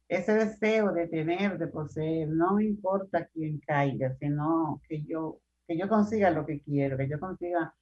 ese 0.08 0.34
deseo 0.36 0.94
de 0.94 1.08
tener, 1.08 1.58
de 1.58 1.66
poseer, 1.66 2.30
no 2.30 2.60
importa 2.60 3.28
quién 3.34 3.60
caiga, 3.66 4.16
sino 4.20 4.80
que 4.88 5.02
yo, 5.04 5.40
que 5.68 5.76
yo 5.76 5.90
consiga 5.90 6.30
lo 6.30 6.46
que 6.46 6.62
quiero, 6.62 6.98
que 6.98 7.10
yo 7.10 7.20
consiga 7.20 7.74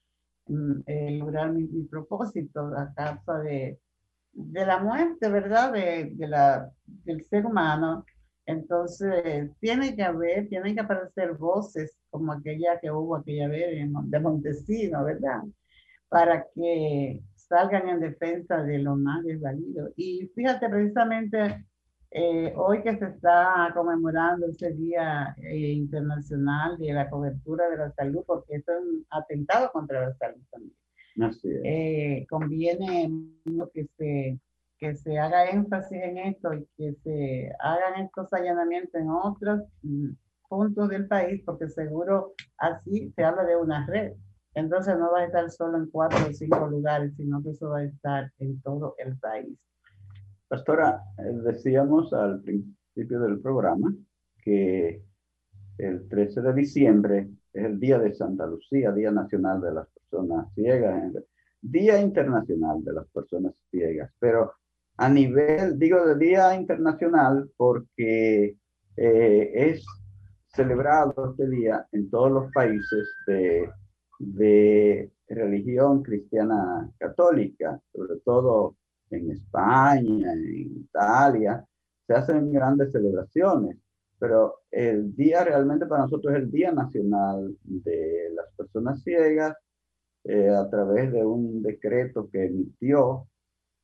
mm, 0.48 0.80
eh, 0.86 1.12
lograr 1.20 1.52
mi, 1.52 1.68
propósito 1.90 2.72
a 2.78 2.94
causa 2.94 3.40
de, 3.40 3.80
de 4.32 4.66
la 4.66 4.80
muerte, 4.80 5.28
¿verdad? 5.28 5.74
De, 5.74 6.12
de 6.14 6.28
la, 6.28 6.72
del 6.86 7.26
ser 7.26 7.46
humano 7.46 8.06
entonces, 8.46 9.52
tiene 9.60 9.96
que 9.96 10.04
haber, 10.04 10.50
tienen 10.50 10.76
que 10.76 10.82
aparecer 10.82 11.34
voces 11.34 11.96
como 12.12 12.34
aquella 12.34 12.80
que 12.80 12.92
hubo 12.92 13.16
aquella 13.16 13.48
vez 13.48 13.90
de 14.06 14.20
Montesino, 14.20 15.04
¿verdad? 15.04 15.42
Para 16.10 16.46
que 16.54 17.22
salgan 17.36 17.90
en 17.90 18.00
defensa 18.00 18.62
de 18.62 18.80
lo 18.80 18.96
más 18.96 19.24
desvalido. 19.24 19.90
Y 19.96 20.30
fíjate, 20.36 20.70
precisamente 20.70 21.66
eh, 22.12 22.54
hoy 22.58 22.84
que 22.84 22.98
se 22.98 23.06
está 23.06 23.72
conmemorando 23.74 24.46
ese 24.48 24.74
Día 24.74 25.34
eh, 25.42 25.72
Internacional 25.72 26.78
de 26.78 26.94
la 26.94 27.10
Cobertura 27.10 27.70
de 27.70 27.78
la 27.78 27.92
Salud, 27.94 28.24
porque 28.28 28.56
esto 28.56 28.74
es 28.74 28.80
un 28.80 29.06
atentado 29.10 29.72
contra 29.72 30.08
la 30.08 30.14
salud 30.16 30.42
también. 30.52 30.76
Así 31.22 31.50
eh, 31.64 32.26
conviene 32.30 33.12
que 33.74 33.86
se 33.98 34.40
que 34.82 34.96
se 34.96 35.20
haga 35.20 35.52
énfasis 35.52 36.02
en 36.02 36.18
esto 36.18 36.54
y 36.56 36.68
que 36.76 36.96
se 37.04 37.52
hagan 37.60 38.04
estos 38.04 38.34
allanamientos 38.34 39.00
en 39.00 39.10
otros 39.12 39.62
mm, 39.84 40.10
puntos 40.52 40.90
del 40.90 41.08
país, 41.08 41.42
porque 41.46 41.70
seguro 41.70 42.34
así 42.58 43.10
se 43.16 43.24
habla 43.24 43.46
de 43.46 43.56
una 43.56 43.86
red. 43.88 44.12
Entonces 44.54 45.00
no 45.00 45.10
va 45.10 45.20
a 45.20 45.26
estar 45.26 45.50
solo 45.50 45.78
en 45.78 45.90
cuatro 45.90 46.20
o 46.30 46.34
cinco 46.34 46.68
lugares, 46.68 47.14
sino 47.16 47.42
que 47.42 47.52
eso 47.52 47.70
va 47.70 47.80
a 47.80 47.86
estar 47.86 48.30
en 48.38 48.62
todo 48.62 48.96
el 48.98 49.18
país. 49.18 49.58
Pastora, 50.50 51.02
eh, 51.20 51.32
decíamos 51.46 52.12
al 52.12 52.42
principio 52.42 53.22
del 53.22 53.40
programa 53.40 53.96
que 54.44 55.02
el 55.78 56.10
13 56.10 56.42
de 56.42 56.54
diciembre 56.54 57.30
es 57.54 57.64
el 57.64 57.80
Día 57.80 57.98
de 57.98 58.14
Santa 58.14 58.46
Lucía, 58.46 58.92
Día 58.92 59.12
Nacional 59.12 59.62
de 59.62 59.74
las 59.74 59.88
Personas 59.88 60.54
Ciegas, 60.54 61.14
Día 61.62 62.02
Internacional 62.02 62.84
de 62.84 62.92
las 62.92 63.08
Personas 63.08 63.54
Ciegas, 63.70 64.12
pero 64.20 64.52
a 64.98 65.08
nivel, 65.08 65.80
digo, 65.80 66.06
de 66.06 66.16
Día 66.18 66.54
Internacional 66.56 67.50
porque 67.56 68.58
eh, 68.98 69.52
es 69.56 69.86
celebrado 70.54 71.32
este 71.32 71.50
día 71.50 71.88
en 71.92 72.10
todos 72.10 72.32
los 72.32 72.52
países 72.52 73.08
de, 73.26 73.70
de 74.20 75.12
religión 75.28 76.04
cristiana 76.04 76.90
católica, 76.98 77.80
sobre 77.94 78.20
todo 78.26 78.76
en 79.10 79.32
España, 79.32 80.34
en 80.34 80.78
Italia, 80.78 81.66
se 82.08 82.14
hacen 82.14 82.52
grandes 82.52 82.92
celebraciones, 82.92 83.78
pero 84.20 84.62
el 84.70 85.16
día 85.16 85.44
realmente 85.44 85.86
para 85.86 86.04
nosotros 86.04 86.34
es 86.34 86.42
el 86.42 86.52
Día 86.52 86.72
Nacional 86.72 87.56
de 87.64 88.30
las 88.36 88.54
Personas 88.56 89.02
Ciegas, 89.04 89.56
eh, 90.24 90.50
a 90.50 90.70
través 90.70 91.12
de 91.12 91.26
un 91.26 91.64
decreto 91.64 92.30
que 92.30 92.46
emitió 92.46 93.28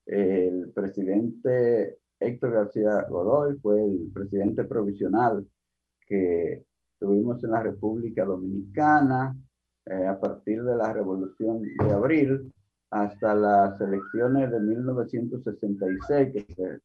el 0.06 0.71
presidente 0.73 1.97
Héctor 2.19 2.51
García 2.51 3.06
Godoy 3.10 3.58
fue 3.60 3.84
el 3.84 4.12
presidente 4.13 4.63
provisional 4.63 5.45
que 6.07 6.63
tuvimos 6.99 7.43
en 7.43 7.51
la 7.51 7.61
República 7.61 8.25
Dominicana 8.25 9.35
eh, 9.85 10.05
a 10.05 10.19
partir 10.19 10.63
de 10.63 10.75
la 10.75 10.91
Revolución 10.93 11.61
de 11.61 11.91
Abril 11.91 12.53
hasta 12.89 13.35
las 13.35 13.79
elecciones 13.81 14.51
de 14.51 14.59
1966 14.59 16.33
que 16.33 16.53
se, 16.53 16.79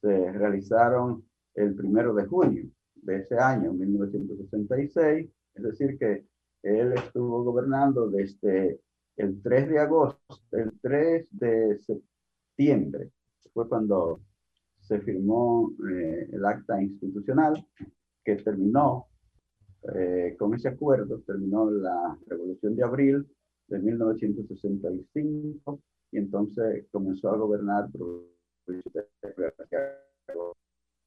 se 0.00 0.32
realizaron 0.32 1.24
el 1.54 1.74
primero 1.74 2.14
de 2.14 2.26
junio 2.26 2.68
de 2.94 3.16
ese 3.18 3.38
año, 3.38 3.72
1966. 3.72 5.30
Es 5.54 5.62
decir, 5.62 5.98
que 5.98 6.26
él 6.62 6.92
estuvo 6.92 7.44
gobernando 7.44 8.08
desde 8.08 8.80
el 9.16 9.40
3 9.42 9.68
de 9.70 9.78
agosto, 9.78 10.40
el 10.52 10.72
3 10.80 11.26
de 11.30 11.80
septiembre. 11.80 13.10
Fue 13.54 13.68
cuando 13.68 14.20
se 14.80 15.00
firmó 15.00 15.72
eh, 15.90 16.28
el 16.32 16.44
acta 16.44 16.82
institucional 16.82 17.66
que 18.26 18.36
terminó 18.36 19.06
eh, 19.94 20.36
con 20.36 20.52
ese 20.52 20.68
acuerdo, 20.68 21.20
terminó 21.20 21.70
la 21.70 22.18
Revolución 22.26 22.74
de 22.74 22.82
Abril 22.82 23.24
de 23.68 23.78
1965 23.78 25.80
y 26.10 26.18
entonces 26.18 26.86
comenzó 26.90 27.30
a 27.30 27.36
gobernar 27.36 27.88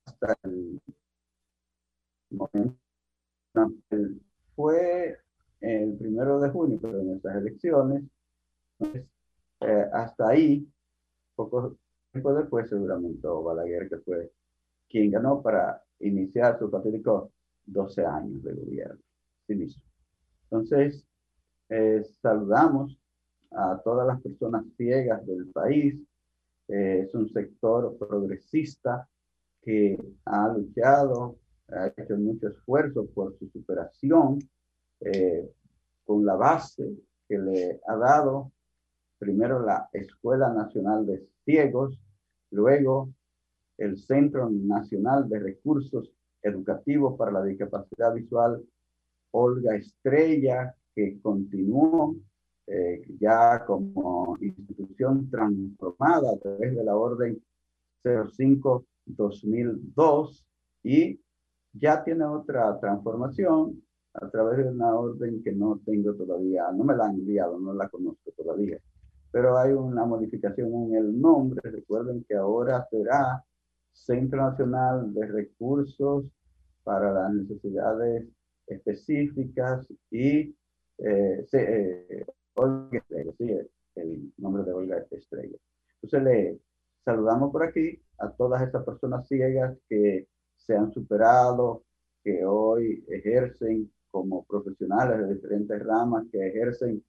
hasta 0.05 0.37
el 0.43 0.79
momento. 2.29 2.79
Fue 4.55 5.17
el 5.59 5.97
primero 5.97 6.39
de 6.39 6.49
junio, 6.49 6.79
pero 6.81 7.01
en 7.01 7.17
estas 7.17 7.35
elecciones, 7.35 8.03
eh, 8.79 9.05
hasta 9.91 10.29
ahí 10.29 10.65
poco 11.35 11.75
tiempo 12.13 12.33
después 12.33 12.69
seguramente 12.69 13.27
Balaguer, 13.27 13.89
que 13.89 13.97
fue 13.97 14.31
quien 14.87 15.11
ganó 15.11 15.41
para 15.41 15.83
iniciar 15.99 16.57
su 16.59 16.69
católico 16.69 17.31
12 17.65 18.05
años 18.05 18.43
de 18.43 18.53
gobierno. 18.53 19.01
Sí 19.47 19.55
mismo. 19.55 19.83
Entonces, 20.43 21.05
eh, 21.69 22.03
saludamos 22.21 22.97
a 23.51 23.79
todas 23.83 24.07
las 24.07 24.21
personas 24.21 24.65
ciegas 24.77 25.25
del 25.25 25.47
país. 25.47 25.95
Eh, 26.67 27.05
es 27.05 27.13
un 27.13 27.29
sector 27.29 27.97
progresista 27.97 29.07
que 29.61 29.97
ha 30.25 30.47
luchado, 30.49 31.37
ha 31.67 31.87
hecho 31.87 32.15
mucho 32.17 32.47
esfuerzo 32.47 33.07
por 33.07 33.37
su 33.37 33.49
superación, 33.49 34.39
eh, 35.01 35.51
con 36.05 36.25
la 36.25 36.35
base 36.35 36.95
que 37.27 37.37
le 37.37 37.79
ha 37.87 37.95
dado 37.95 38.51
primero 39.19 39.63
la 39.63 39.89
Escuela 39.93 40.51
Nacional 40.51 41.05
de 41.05 41.27
Ciegos, 41.43 41.99
luego 42.51 43.09
el 43.79 43.97
Centro 43.97 44.49
Nacional 44.49 45.27
de 45.29 45.39
Recursos 45.39 46.11
Educativos 46.41 47.17
para 47.17 47.31
la 47.31 47.43
Discapacidad 47.43 48.13
Visual, 48.13 48.63
Olga 49.31 49.75
Estrella, 49.75 50.73
que 50.95 51.19
continuó 51.21 52.15
eh, 52.67 53.01
ya 53.19 53.65
como 53.65 54.37
institución 54.39 55.29
transformada 55.29 56.31
a 56.31 56.37
través 56.37 56.73
de 56.75 56.83
la 56.83 56.95
Orden 56.95 57.41
05-2002 58.03 60.45
y 60.83 61.19
ya 61.73 62.03
tiene 62.03 62.25
otra 62.25 62.79
transformación 62.79 63.81
a 64.13 64.29
través 64.29 64.57
de 64.57 64.69
una 64.69 64.95
orden 64.95 65.43
que 65.43 65.51
no 65.51 65.79
tengo 65.85 66.13
todavía, 66.15 66.71
no 66.71 66.83
me 66.83 66.95
la 66.95 67.05
han 67.05 67.15
enviado, 67.15 67.59
no 67.59 67.73
la 67.73 67.89
conozco 67.89 68.31
todavía, 68.35 68.79
pero 69.31 69.57
hay 69.57 69.73
una 69.73 70.05
modificación 70.05 70.73
en 70.73 70.95
el 70.95 71.19
nombre. 71.19 71.61
Recuerden 71.69 72.23
que 72.27 72.35
ahora 72.35 72.87
será 72.89 73.43
Centro 73.93 74.49
Nacional 74.49 75.13
de 75.13 75.27
Recursos 75.27 76.25
para 76.83 77.11
las 77.13 77.33
Necesidades 77.33 78.25
Específicas 78.67 79.87
y 80.11 80.55
eh, 80.99 81.45
eh, 81.53 82.25
Olga 82.55 82.97
Estrella, 82.97 83.31
sí, 83.37 83.51
el 83.95 84.33
nombre 84.37 84.63
de 84.63 84.73
Olga 84.73 85.05
Estrella. 85.11 85.57
Entonces 86.01 86.23
le 86.23 86.59
saludamos 87.03 87.51
por 87.51 87.63
aquí 87.63 88.01
a 88.19 88.29
todas 88.31 88.61
esas 88.67 88.83
personas 88.83 89.27
ciegas 89.27 89.77
que 89.87 90.27
se 90.57 90.75
han 90.75 90.91
superado, 90.91 91.83
que 92.23 92.45
hoy 92.45 93.03
ejercen 93.07 93.91
como 94.11 94.43
profesionales 94.45 95.19
de 95.19 95.35
diferentes 95.35 95.83
ramas, 95.83 96.25
que 96.31 96.47
ejercen 96.47 97.03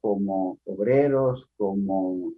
como 0.00 0.58
obreros, 0.64 1.46
como 1.56 2.32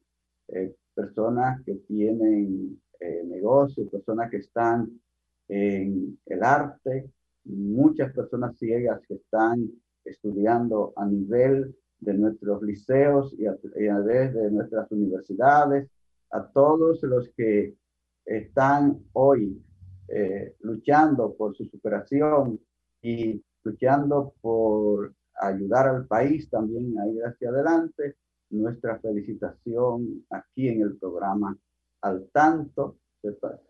eh, 0.48 0.74
personas 0.94 1.62
que 1.64 1.74
tienen 1.86 2.80
eh, 3.00 3.22
negocios, 3.24 3.90
personas 3.90 4.30
que 4.30 4.38
están 4.38 5.00
en 5.48 6.18
el 6.26 6.42
arte, 6.42 7.10
muchas 7.44 8.12
personas 8.12 8.56
ciegas 8.58 9.00
que 9.06 9.14
están 9.14 9.70
estudiando 10.04 10.92
a 10.96 11.06
nivel 11.06 11.74
de 12.00 12.14
nuestros 12.14 12.62
liceos 12.62 13.34
y 13.38 13.46
a, 13.46 13.56
través 13.56 14.34
de 14.34 14.50
nuestras 14.50 14.90
universidades, 14.92 15.88
a 16.30 16.46
todos 16.48 17.02
los 17.02 17.28
que 17.36 17.74
están 18.24 18.98
hoy 19.12 19.60
eh, 20.08 20.54
luchando 20.60 21.34
por 21.34 21.56
su 21.56 21.64
superación 21.66 22.60
y 23.02 23.42
luchando 23.64 24.34
por 24.40 25.14
ayudar 25.40 25.88
al 25.88 26.06
país 26.06 26.48
también 26.50 26.98
a 26.98 27.08
ir 27.08 27.22
hacia 27.24 27.50
adelante. 27.50 28.16
Nuestra 28.50 28.98
felicitación 28.98 30.24
aquí 30.30 30.68
en 30.68 30.82
el 30.82 30.96
programa 30.96 31.56
Al 32.02 32.28
Tanto. 32.32 32.98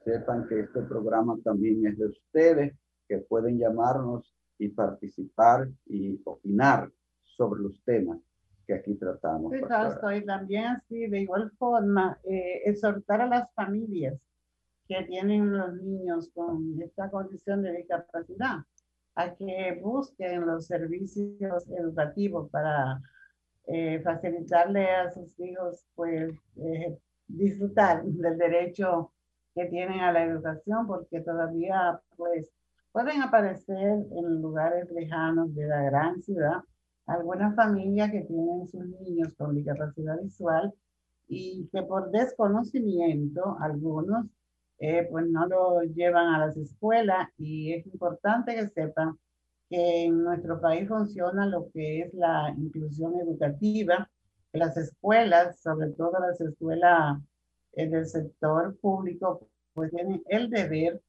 sepan 0.04 0.46
que 0.46 0.60
este 0.60 0.82
programa 0.82 1.38
también 1.42 1.86
es 1.86 1.98
de 1.98 2.06
ustedes, 2.06 2.74
que 3.08 3.18
pueden 3.18 3.58
llamarnos 3.58 4.34
y 4.58 4.68
participar 4.68 5.68
y 5.86 6.20
opinar 6.24 6.90
sobre 7.24 7.62
los 7.62 7.82
temas 7.84 8.18
que 8.66 8.74
aquí 8.74 8.94
tratamos. 8.96 9.52
Exacto, 9.54 10.12
y 10.12 10.24
también 10.26 10.66
así, 10.66 11.06
de 11.06 11.20
igual 11.20 11.50
forma, 11.58 12.18
eh, 12.24 12.62
exhortar 12.66 13.22
a 13.22 13.26
las 13.26 13.50
familias 13.54 14.20
que 14.86 15.04
tienen 15.04 15.56
los 15.56 15.74
niños 15.82 16.30
con 16.34 16.80
esta 16.82 17.10
condición 17.10 17.62
de 17.62 17.72
discapacidad 17.72 18.58
a 19.14 19.34
que 19.34 19.78
busquen 19.82 20.46
los 20.46 20.66
servicios 20.66 21.66
educativos 21.70 22.50
para 22.50 23.00
eh, 23.66 24.00
facilitarle 24.02 24.90
a 24.90 25.10
sus 25.12 25.38
hijos 25.40 25.84
pues 25.94 26.32
eh, 26.56 26.96
disfrutar 27.28 28.04
del 28.04 28.38
derecho 28.38 29.12
que 29.54 29.66
tienen 29.66 30.00
a 30.00 30.12
la 30.12 30.24
educación 30.24 30.86
porque 30.86 31.20
todavía 31.20 32.00
pues 32.16 32.50
pueden 32.92 33.22
aparecer 33.22 34.06
en 34.10 34.42
lugares 34.42 34.90
lejanos 34.90 35.54
de 35.54 35.66
la 35.66 35.82
gran 35.82 36.22
ciudad 36.22 36.62
algunas 37.06 37.54
familias 37.54 38.10
que 38.10 38.22
tienen 38.22 38.68
sus 38.68 38.84
niños 38.86 39.34
con 39.36 39.54
discapacidad 39.54 40.20
visual 40.20 40.74
y 41.28 41.68
que 41.72 41.82
por 41.82 42.10
desconocimiento 42.10 43.56
algunos 43.60 44.26
eh, 44.78 45.06
pues 45.10 45.26
no 45.28 45.46
lo 45.46 45.82
llevan 45.82 46.34
a 46.34 46.46
las 46.46 46.56
escuelas 46.56 47.28
y 47.36 47.72
es 47.72 47.86
importante 47.86 48.54
que 48.54 48.68
sepan 48.68 49.18
que 49.68 50.04
en 50.04 50.22
nuestro 50.22 50.60
país 50.60 50.88
funciona 50.88 51.46
lo 51.46 51.70
que 51.72 52.00
es 52.00 52.14
la 52.14 52.54
inclusión 52.56 53.14
educativa. 53.20 54.08
Las 54.58 54.76
escuelas, 54.76 55.60
sobre 55.60 55.90
todo 55.90 56.18
las 56.18 56.40
escuelas 56.40 57.18
eh, 57.72 57.88
del 57.88 58.06
sector 58.06 58.76
público, 58.78 59.48
pues 59.72 59.90
tienen 59.90 60.22
el 60.26 60.50
deber 60.50 61.00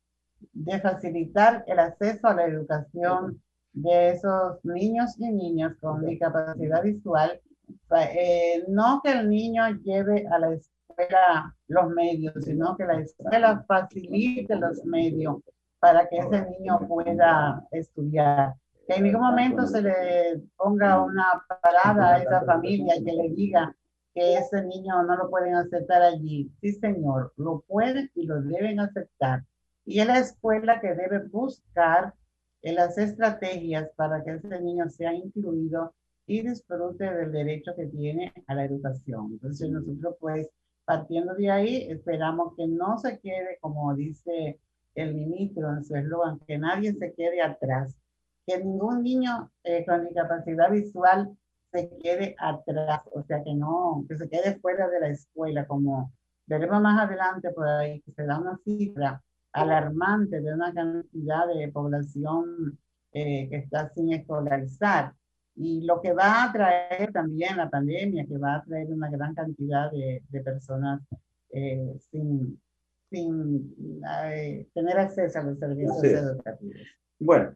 de 0.54 0.80
facilitar 0.80 1.64
el 1.68 1.80
acceso 1.80 2.28
a 2.28 2.36
la 2.36 2.46
educación 2.46 3.42
de 3.74 4.12
esos 4.12 4.64
niños 4.64 5.16
y 5.20 5.30
niñas 5.30 5.76
con 5.82 6.06
discapacidad 6.06 6.84
visual. 6.84 7.40
Eh, 7.98 8.66
no 8.68 9.02
que 9.04 9.12
el 9.12 9.30
niño 9.30 9.68
lleve 9.84 10.28
a 10.28 10.40
la 10.40 10.54
escuela 10.54 11.56
los 11.68 11.90
medios, 11.90 12.34
sino 12.44 12.76
que 12.76 12.86
la 12.86 13.00
escuela 13.00 13.64
facilite 13.68 14.56
los 14.56 14.84
medios 14.86 15.38
para 15.80 16.08
que 16.08 16.18
ese 16.18 16.46
niño 16.52 16.80
pueda 16.88 17.66
estudiar. 17.72 18.56
Que 18.90 18.96
en 18.96 19.04
ningún 19.04 19.22
momento 19.22 19.68
se 19.68 19.84
le 19.84 20.42
ponga 20.58 21.04
una 21.04 21.46
parada 21.62 22.16
a 22.16 22.24
esa 22.24 22.42
familia 22.44 22.96
que 23.06 23.14
le 23.14 23.30
diga 23.30 23.76
que 24.16 24.34
ese 24.36 24.64
niño 24.64 25.04
no 25.04 25.16
lo 25.16 25.30
pueden 25.30 25.54
aceptar 25.54 26.02
allí. 26.02 26.52
Sí, 26.60 26.74
señor, 26.74 27.32
lo 27.38 27.64
pueden 27.68 28.10
y 28.16 28.26
lo 28.26 28.42
deben 28.42 28.80
aceptar. 28.80 29.46
Y 29.86 30.00
es 30.00 30.08
la 30.08 30.18
escuela 30.18 30.82
que 30.82 30.96
debe 30.96 31.20
buscar 31.28 32.16
las 32.64 32.98
estrategias 32.98 33.92
para 33.96 34.24
que 34.24 34.32
ese 34.32 34.60
niño 34.60 34.90
sea 34.90 35.14
incluido 35.14 35.94
y 36.26 36.42
disfrute 36.42 37.14
del 37.14 37.32
derecho 37.32 37.76
que 37.76 37.86
tiene 37.86 38.34
a 38.48 38.56
la 38.56 38.66
educación. 38.66 39.34
Entonces 39.34 39.70
nosotros 39.70 40.16
pues 40.20 40.50
partiendo 40.84 41.36
de 41.36 41.52
ahí 41.52 41.88
esperamos 41.92 42.56
que 42.58 42.66
no 42.68 42.98
se 42.98 43.20
quede 43.20 43.60
como 43.62 43.94
dice 43.94 44.60
el 44.96 45.14
ministro 45.14 45.70
en 45.70 45.84
su 45.84 45.96
eslogan, 45.96 46.40
que 46.48 46.58
nadie 46.58 46.92
se 46.94 47.14
quede 47.14 47.40
atrás, 47.44 47.96
que 48.50 48.64
ningún 48.64 49.04
niño 49.04 49.52
eh, 49.64 49.86
con 49.86 50.06
discapacidad 50.06 50.72
visual 50.72 51.38
se 51.72 51.90
quede 52.02 52.36
atrás, 52.40 53.02
o 53.12 53.22
sea 53.24 53.44
que 53.44 53.54
no, 53.54 54.04
que 54.08 54.18
se 54.18 54.28
quede 54.28 54.60
fuera 54.60 54.88
de 54.90 55.00
la 55.00 55.10
escuela, 55.10 55.68
como 55.68 56.12
veremos 56.48 56.82
más 56.82 57.04
adelante 57.04 57.52
por 57.52 57.68
ahí, 57.68 58.02
que 58.02 58.12
se 58.12 58.26
da 58.26 58.40
una 58.40 58.58
cifra 58.64 59.22
alarmante 59.54 60.42
de 60.42 60.54
una 60.54 60.74
cantidad 60.74 61.48
de 61.48 61.68
población 61.72 62.80
eh, 63.12 63.48
que 63.50 63.58
está 63.58 63.90
sin 63.90 64.14
escolarizar. 64.14 65.14
Y 65.56 65.82
lo 65.82 66.02
que 66.02 66.14
va 66.14 66.44
a 66.44 66.54
traer 66.54 67.12
también 67.12 67.58
la 67.58 67.70
pandemia, 67.70 68.26
que 68.26 68.38
va 68.38 68.56
a 68.56 68.64
traer 68.64 68.92
una 68.92 69.10
gran 69.10 69.36
cantidad 69.36 69.92
de, 69.92 70.24
de 70.28 70.42
personas 70.42 71.02
eh, 71.52 71.98
sin, 72.10 72.60
sin 73.12 74.02
eh, 74.26 74.68
tener 74.74 74.98
acceso 74.98 75.40
a 75.40 75.44
los 75.44 75.60
servicios 75.60 76.04
educativos. 76.04 76.88
Bueno, 77.20 77.54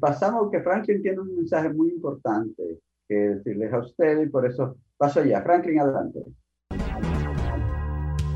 pasamos 0.00 0.50
que 0.50 0.62
Franklin 0.62 1.02
tiene 1.02 1.20
un 1.20 1.36
mensaje 1.36 1.68
muy 1.70 1.90
importante 1.90 2.80
que 3.08 3.14
decirles 3.14 3.72
a 3.72 3.78
usted 3.78 4.22
y 4.22 4.28
por 4.28 4.46
eso 4.46 4.76
paso 4.96 5.24
ya. 5.24 5.42
Franklin, 5.42 5.80
adelante. 5.80 6.24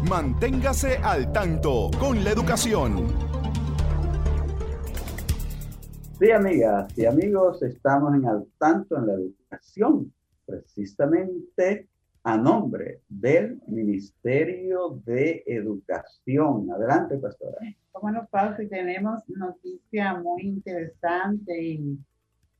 Manténgase 0.08 0.96
al 0.98 1.32
tanto 1.32 1.90
con 1.98 2.22
la 2.22 2.30
educación. 2.30 3.06
Sí, 6.18 6.30
amigas 6.30 6.96
y 6.96 7.06
amigos, 7.06 7.62
estamos 7.62 8.14
en 8.14 8.26
al 8.26 8.46
tanto 8.58 8.96
en 8.96 9.06
la 9.06 9.14
educación, 9.14 10.12
precisamente 10.46 11.88
a 12.22 12.37
nombre 12.37 13.00
del 13.08 13.60
Ministerio 13.66 15.00
de 15.04 15.42
Educación. 15.46 16.70
Adelante, 16.70 17.18
pastora. 17.18 17.58
Como 17.94 18.11
nos 18.11 18.28
pasa, 18.28 18.61
tenemos 18.68 19.22
noticia 19.28 20.14
muy 20.14 20.42
interesante 20.42 21.62
y, 21.62 21.96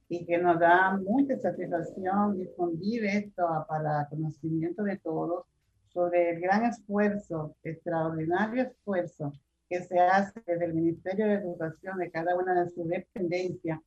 y, 0.09 0.25
que 0.25 0.39
nos 0.39 0.61
da 0.61 0.97
mucha 0.97 1.37
satisfacción 1.37 2.39
difundir 2.39 3.05
esto 3.05 3.45
para 3.69 4.07
conocimiento 4.09 4.85
de 4.85 4.97
todos 4.99 5.45
sobre 5.89 6.31
el 6.31 6.41
gran 6.41 6.67
esfuerzo, 6.67 7.57
extraordinario 7.65 8.63
esfuerzo 8.63 9.33
que 9.69 9.83
se 9.83 9.99
hace 9.99 10.41
desde 10.47 10.67
el 10.67 10.75
Ministerio 10.75 11.27
de 11.27 11.35
Educación 11.35 11.99
de 11.99 12.13
cada 12.13 12.37
una 12.37 12.63
de 12.63 12.71
sus 12.71 12.87
dependencias 12.87 13.81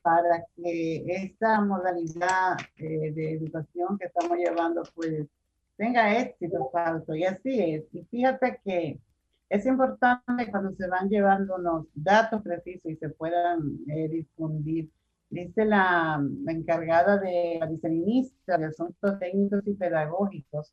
para 0.00 0.46
que 0.56 1.04
esta 1.06 1.60
modalidad 1.60 2.56
eh, 2.76 3.12
de 3.12 3.32
educación 3.34 3.98
que 3.98 4.06
estamos 4.06 4.38
llevando 4.38 4.82
pues 4.94 5.26
tenga 5.76 6.18
éxito 6.18 6.70
falso 6.72 7.14
y 7.14 7.24
así 7.24 7.60
es. 7.60 7.84
Y 7.92 8.04
fíjate 8.06 8.58
que 8.64 8.98
es 9.48 9.66
importante 9.66 10.50
cuando 10.50 10.72
se 10.74 10.88
van 10.88 11.08
llevando 11.08 11.58
los 11.58 11.86
datos 11.94 12.42
precisos 12.42 12.92
y 12.92 12.96
se 12.96 13.10
puedan 13.10 13.78
eh, 13.88 14.08
difundir. 14.08 14.90
Dice 15.30 15.64
la, 15.64 16.22
encargada 16.46 17.18
de 17.18 17.58
la 17.60 17.66
viceministra 17.66 18.58
de 18.58 18.66
Asuntos 18.66 19.18
Técnicos 19.18 19.62
y 19.66 19.74
Pedagógicos, 19.74 20.72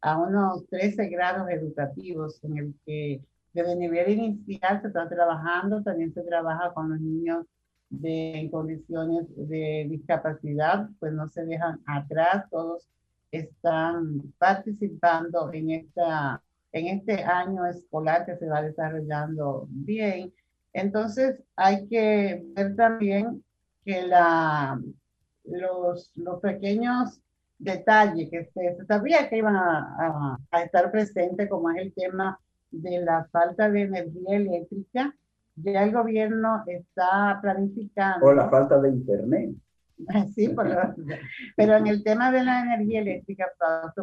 a 0.01 0.19
unos 0.19 0.67
13 0.69 1.09
grados 1.09 1.49
educativos 1.51 2.43
en 2.45 2.59
el 2.59 2.75
que 2.85 3.23
desde 3.53 3.77
nivel 3.77 4.11
inicial 4.11 4.81
se 4.81 4.89
está 4.89 5.09
trabajando, 5.09 5.83
también 5.83 6.13
se 6.13 6.23
trabaja 6.23 6.73
con 6.75 6.91
los 6.91 7.01
niños 7.01 7.47
de, 7.89 8.41
en 8.41 8.51
condiciones 8.51 9.27
de 9.37 9.87
discapacidad, 9.89 10.89
pues 10.99 11.13
no 11.13 11.29
se 11.29 11.45
dejan 11.45 11.81
atrás, 11.87 12.45
todos 12.51 12.87
están 13.31 14.21
participando 14.39 15.53
en 15.53 15.71
esta 15.71 16.43
en 16.75 16.89
este 16.89 17.23
año 17.23 17.65
escolar 17.67 18.27
que 18.27 18.37
se 18.37 18.49
va 18.49 18.61
desarrollando 18.61 19.67
bien. 19.71 20.35
Entonces 20.73 21.41
hay 21.55 21.87
que 21.87 22.43
ver 22.57 22.75
también 22.75 23.45
que 23.85 24.07
la, 24.07 24.81
los, 25.45 26.11
los 26.17 26.41
pequeños 26.41 27.21
detalles 27.59 28.31
que 28.31 28.45
se, 28.47 28.85
sabía 28.87 29.29
que 29.29 29.39
iban 29.39 29.57
a, 29.57 30.39
a, 30.51 30.63
estar 30.63 30.91
presentes, 30.91 31.49
como 31.49 31.71
es 31.71 31.79
el 31.79 31.93
tema 31.95 32.39
de 32.71 33.01
la 33.01 33.25
falta 33.31 33.71
de 33.71 33.83
energía 33.83 34.37
eléctrica, 34.37 35.15
ya 35.57 35.85
el 35.85 35.93
gobierno 35.93 36.65
está 36.67 37.39
planificando. 37.41 38.27
O 38.27 38.33
la 38.33 38.49
falta 38.49 38.81
de 38.81 38.89
internet. 38.89 39.55
Sí, 40.35 40.53
pero 41.57 41.77
en 41.77 41.87
el 41.87 42.03
tema 42.03 42.33
de 42.33 42.43
la 42.43 42.63
energía 42.63 43.01
eléctrica, 43.01 43.47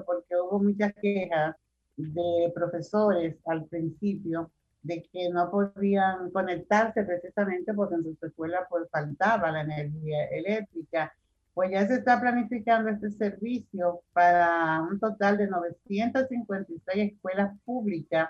porque 0.06 0.36
hubo 0.42 0.64
muchas 0.64 0.94
quejas 0.94 1.54
de 1.98 2.52
profesores 2.56 3.36
al 3.46 3.66
principio 3.66 4.50
de 4.84 5.04
que 5.12 5.30
no 5.30 5.50
podían 5.52 6.32
conectarse 6.32 7.04
precisamente 7.04 7.74
porque 7.74 7.96
en 7.96 8.18
su 8.18 8.26
escuela 8.26 8.66
pues 8.70 8.90
faltaba 8.90 9.52
la 9.52 9.62
energía 9.62 10.26
eléctrica. 10.26 11.14
Pues 11.54 11.72
ya 11.72 11.86
se 11.86 11.96
está 11.96 12.20
planificando 12.20 12.90
este 12.90 13.12
servicio 13.12 14.02
para 14.14 14.82
un 14.82 15.00
total 15.00 15.38
de 15.38 15.48
956 15.48 17.14
escuelas 17.14 17.58
públicas 17.66 18.30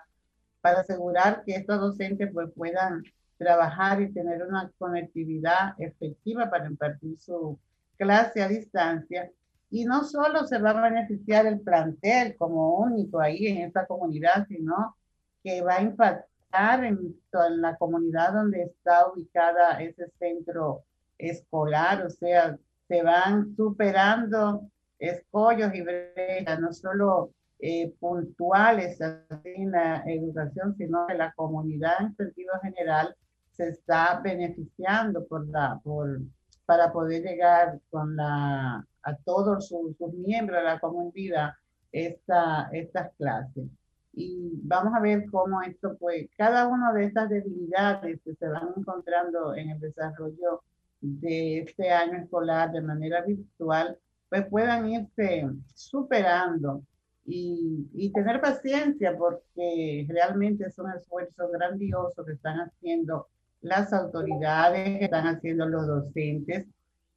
para 0.60 0.82
asegurar 0.82 1.44
que 1.46 1.56
estos 1.56 1.80
docentes 1.80 2.30
pues 2.34 2.50
puedan 2.56 3.04
trabajar 3.38 4.02
y 4.02 4.12
tener 4.12 4.44
una 4.44 4.72
conectividad 4.78 5.74
efectiva 5.80 6.50
para 6.50 6.68
impartir 6.68 7.20
su 7.20 7.58
clase 7.98 8.42
a 8.42 8.48
distancia 8.48 9.32
y 9.70 9.86
no 9.86 10.04
solo 10.04 10.46
se 10.46 10.60
va 10.60 10.72
a 10.72 10.90
beneficiar 10.90 11.46
el 11.46 11.62
plantel 11.62 12.36
como 12.38 12.76
único 12.76 13.20
ahí 13.22 13.48
en 13.48 13.60
esta 13.60 13.86
comunidad, 13.86 14.46
sino 14.48 14.98
que 15.44 15.62
va 15.62 15.78
a 15.78 15.82
impactar 15.82 16.32
en, 16.54 17.16
la 17.62 17.76
comunidad 17.78 18.34
donde 18.34 18.64
está 18.64 19.08
ubicada 19.12 19.82
ese 19.82 20.10
centro 20.20 20.84
escolar, 21.18 22.06
o 22.06 22.10
sea, 22.10 22.58
se 22.88 23.04
van 23.04 23.56
superando 23.56 24.68
escollos 25.00 25.74
y 25.74 25.82
brechas, 25.82 26.60
no 26.60 26.74
solo 26.74 27.32
eh, 27.60 27.94
puntuales 28.00 29.00
en 29.44 29.72
la 29.72 30.04
educación, 30.06 30.76
sino 30.78 31.08
que 31.08 31.14
la 31.16 31.32
comunidad 31.34 32.02
en 32.02 32.16
sentido 32.16 32.54
general 32.62 33.16
se 33.52 33.70
está 33.70 34.20
beneficiando 34.24 35.26
por 35.26 35.48
la, 35.48 35.80
por, 35.84 36.22
para 36.66 36.92
poder 36.92 37.24
llegar 37.24 37.80
con 37.90 38.16
la 38.16 38.86
a 39.04 39.16
todos 39.16 39.68
sus, 39.68 39.96
miembros 40.14 40.60
de 40.60 40.64
la 40.66 40.80
comunidad 40.80 41.54
esta, 41.92 42.70
estas 42.72 43.14
clases. 43.18 43.66
Y 44.14 44.60
vamos 44.64 44.94
a 44.94 45.00
ver 45.00 45.26
cómo 45.32 45.62
esto, 45.62 45.96
pues, 45.98 46.30
cada 46.38 46.68
una 46.68 46.92
de 46.94 47.06
estas 47.06 47.30
debilidades 47.30 48.20
que 48.24 48.36
se 48.36 48.48
van 48.48 48.70
encontrando 48.76 49.56
en 49.56 49.70
el 49.70 49.80
desarrollo 49.80 50.64
de 51.00 51.60
este 51.60 51.92
año 51.92 52.20
escolar 52.20 52.72
de 52.72 52.82
manera 52.82 53.22
virtual, 53.22 53.98
pues 54.30 54.46
puedan 54.48 54.90
irse 54.90 55.48
superando 55.74 56.84
y, 57.26 57.88
y, 57.94 58.12
tener 58.12 58.42
paciencia 58.42 59.16
porque 59.18 60.06
realmente 60.10 60.66
es 60.66 60.78
un 60.80 60.92
esfuerzo 60.92 61.50
grandioso 61.50 62.26
que 62.26 62.34
están 62.34 62.60
haciendo 62.60 63.28
las 63.62 63.94
autoridades, 63.94 65.00
que 65.00 65.06
están 65.06 65.28
haciendo 65.28 65.68
los 65.68 65.88
docentes 65.88 66.68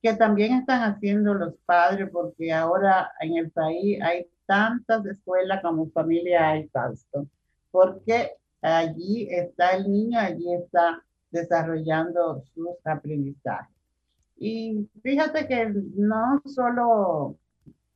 que 0.04 0.12
también 0.12 0.52
están 0.52 0.82
haciendo 0.82 1.32
los 1.32 1.54
padres, 1.64 2.10
porque 2.12 2.52
ahora 2.52 3.10
en 3.20 3.38
el 3.38 3.50
país 3.50 3.98
hay 4.02 4.26
tantas 4.46 5.04
escuelas 5.06 5.62
como 5.62 5.90
familia 5.90 6.50
hay 6.50 6.68
tanto, 6.68 7.26
porque 7.70 8.32
allí 8.62 9.28
está 9.30 9.76
el 9.76 9.90
niño, 9.90 10.18
allí 10.18 10.52
está 10.54 11.02
desarrollando 11.30 12.42
sus 12.54 12.76
aprendizajes. 12.84 13.74
Y 14.36 14.88
fíjate 15.02 15.46
que 15.46 15.72
no 15.96 16.42
solo 16.46 17.36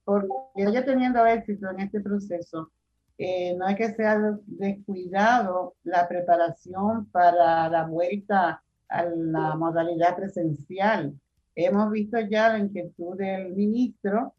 porque 0.05 0.67
haya 0.67 0.85
teniendo 0.85 1.25
éxito 1.27 1.71
en 1.71 1.81
este 1.81 2.01
proceso, 2.01 2.71
eh, 3.19 3.55
no 3.57 3.67
hay 3.67 3.75
que 3.75 3.93
ser 3.93 4.39
descuidado 4.47 5.75
la 5.83 6.09
preparación 6.09 7.07
para 7.07 7.69
la 7.69 7.85
vuelta 7.87 8.63
a 8.89 9.05
la 9.05 9.57
modalidad 9.57 10.17
presencial 10.17 11.15
Hemos 11.61 11.91
visto 11.91 12.21
ya 12.21 12.51
la 12.51 12.61
inquietud 12.61 13.17
del 13.17 13.53
ministro 13.53 14.33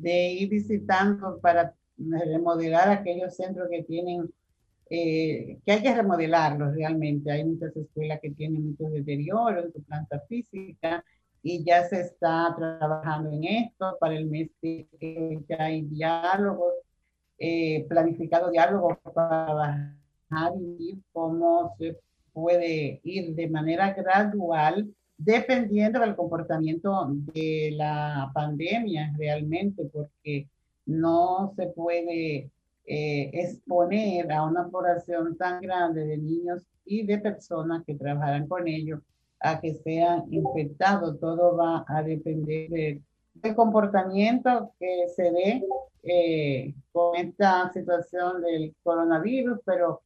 de 0.00 0.32
ir 0.32 0.48
visitando 0.50 1.38
para 1.40 1.74
remodelar 1.96 2.88
aquellos 2.88 3.36
centros 3.36 3.68
que 3.70 3.82
tienen, 3.84 4.30
eh, 4.90 5.58
que 5.64 5.72
hay 5.72 5.82
que 5.82 5.94
remodelarlos 5.94 6.74
realmente. 6.74 7.30
Hay 7.30 7.44
muchas 7.44 7.76
escuelas 7.76 8.20
que 8.20 8.30
tienen 8.30 8.70
mucho 8.70 8.84
deterioro 8.90 9.64
en 9.64 9.72
su 9.72 9.82
planta 9.82 10.20
física 10.28 11.04
y 11.42 11.64
ya 11.64 11.84
se 11.84 12.00
está 12.00 12.54
trabajando 12.56 13.30
en 13.30 13.44
esto. 13.44 13.96
Para 14.00 14.16
el 14.16 14.26
mes 14.26 14.50
de 14.60 14.86
ya 15.48 15.56
hay 15.64 15.82
diálogos, 15.82 16.74
eh, 17.38 17.86
planificado 17.88 18.50
diálogos 18.50 18.98
para 19.14 19.52
bajar 19.52 20.52
y 20.78 20.98
cómo 21.12 21.74
se 21.78 21.98
puede 22.32 23.00
ir 23.04 23.34
de 23.34 23.48
manera 23.48 23.92
gradual 23.92 24.92
dependiendo 25.16 26.00
del 26.00 26.16
comportamiento 26.16 27.08
de 27.32 27.72
la 27.76 28.30
pandemia 28.34 29.12
realmente, 29.16 29.84
porque 29.92 30.48
no 30.86 31.52
se 31.56 31.68
puede 31.68 32.50
eh, 32.86 33.30
exponer 33.32 34.30
a 34.32 34.44
una 34.44 34.68
población 34.68 35.36
tan 35.36 35.60
grande 35.60 36.04
de 36.04 36.18
niños 36.18 36.62
y 36.84 37.06
de 37.06 37.18
personas 37.18 37.82
que 37.86 37.94
trabajarán 37.94 38.46
con 38.46 38.68
ellos 38.68 39.00
a 39.40 39.60
que 39.60 39.74
sean 39.74 40.24
infectados. 40.30 41.18
Todo 41.20 41.56
va 41.56 41.84
a 41.88 42.02
depender 42.02 43.00
del 43.34 43.54
comportamiento 43.54 44.72
que 44.78 45.06
se 45.14 45.30
dé 45.30 45.64
eh, 46.02 46.74
con 46.92 47.16
esta 47.16 47.72
situación 47.72 48.42
del 48.42 48.74
coronavirus, 48.82 49.60
pero 49.64 50.02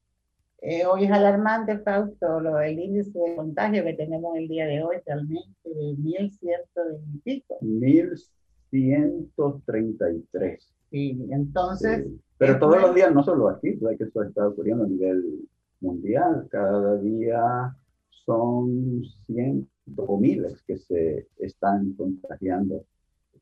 eh, 0.60 0.84
hoy 0.86 1.04
es 1.04 1.10
alarmante, 1.10 1.78
Fausto, 1.78 2.40
lo, 2.40 2.60
el 2.60 2.78
índice 2.78 3.18
de 3.18 3.36
contagio 3.36 3.82
que 3.84 3.94
tenemos 3.94 4.36
el 4.36 4.48
día 4.48 4.66
de 4.66 4.82
hoy, 4.82 4.96
realmente 5.06 5.48
de 5.64 5.96
1.100 5.96 7.00
y 7.14 7.18
pico. 7.18 7.59
1.133. 7.61 10.59
Sí, 10.90 11.26
entonces... 11.30 12.06
Pero 12.38 12.59
todos 12.59 12.80
los 12.80 12.94
días, 12.94 13.14
no 13.14 13.22
solo 13.22 13.48
aquí, 13.48 13.78
hay 13.88 13.96
que 13.96 14.04
eso 14.04 14.22
está 14.22 14.48
ocurriendo 14.48 14.84
a 14.84 14.88
nivel 14.88 15.48
mundial. 15.80 16.46
Cada 16.50 16.96
día 16.98 17.74
son 18.24 19.02
cientos 19.26 19.68
o 19.96 20.18
miles 20.18 20.62
que 20.62 20.78
se 20.78 21.28
están 21.38 21.92
contagiando 21.94 22.84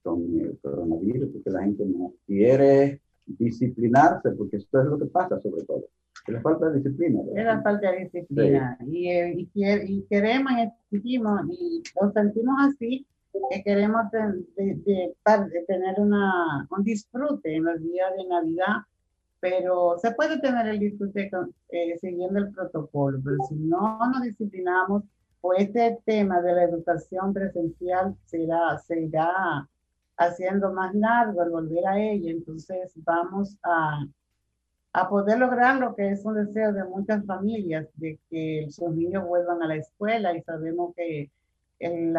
con 0.02 0.22
el 0.38 0.58
coronavirus, 0.62 1.30
porque 1.32 1.50
la 1.50 1.62
gente 1.62 1.84
no 1.84 2.14
quiere 2.26 3.00
disciplinarse, 3.26 4.30
porque 4.30 4.58
esto 4.58 4.80
es 4.80 4.86
lo 4.86 4.98
que 4.98 5.06
pasa 5.06 5.40
sobre 5.40 5.64
todo. 5.64 5.86
La 6.26 6.40
falta 6.40 6.70
de 6.70 6.78
disciplina. 6.78 7.20
Es 7.34 7.44
la 7.44 7.62
falta 7.62 7.92
de 7.92 7.98
disciplina. 8.04 8.78
Y, 8.86 9.08
eh, 9.10 9.34
y, 9.36 9.48
y, 9.54 10.06
queremos 10.08 10.52
y 10.52 10.62
exigimos 10.62 11.40
y 11.50 11.82
lo 12.00 12.12
sentimos 12.12 12.56
así, 12.68 13.06
que 13.50 13.62
queremos 13.62 14.10
de, 14.10 14.44
de, 14.56 15.14
de, 15.24 15.64
tener 15.66 15.94
una, 15.98 16.66
un 16.70 16.82
disfrute 16.82 17.56
en 17.56 17.64
los 17.64 17.80
días 17.80 18.08
de 18.16 18.26
Navidad, 18.26 18.76
pero 19.40 19.96
se 19.98 20.10
puede 20.12 20.40
tener 20.40 20.66
el 20.66 20.78
disfrute 20.78 21.30
eh, 21.68 21.98
siguiendo 22.00 22.38
el 22.38 22.50
protocolo, 22.50 23.20
pero 23.22 23.36
si 23.48 23.54
no 23.54 23.98
nos 24.10 24.22
disciplinamos, 24.22 25.04
pues 25.40 25.60
este 25.60 25.98
tema 26.04 26.40
de 26.40 26.54
la 26.54 26.64
educación 26.64 27.32
presencial 27.32 28.16
será, 28.24 28.78
se 28.78 29.02
irá 29.02 29.68
haciendo 30.16 30.72
más 30.72 30.94
largo 30.94 31.42
al 31.42 31.50
volver 31.50 31.86
a 31.86 32.00
ella, 32.00 32.30
entonces 32.30 32.92
vamos 33.04 33.56
a, 33.62 34.06
a 34.96 35.10
poder 35.10 35.38
lograr 35.38 35.76
lo 35.76 35.94
que 35.94 36.10
es 36.10 36.24
un 36.24 36.34
deseo 36.36 36.72
de 36.72 36.82
muchas 36.84 37.22
familias, 37.26 37.86
de 37.96 38.18
que 38.30 38.66
sus 38.70 38.90
niños 38.92 39.26
vuelvan 39.26 39.62
a 39.62 39.66
la 39.66 39.76
escuela 39.76 40.34
y 40.34 40.40
sabemos 40.40 40.94
que 40.96 41.30
el 41.78 42.16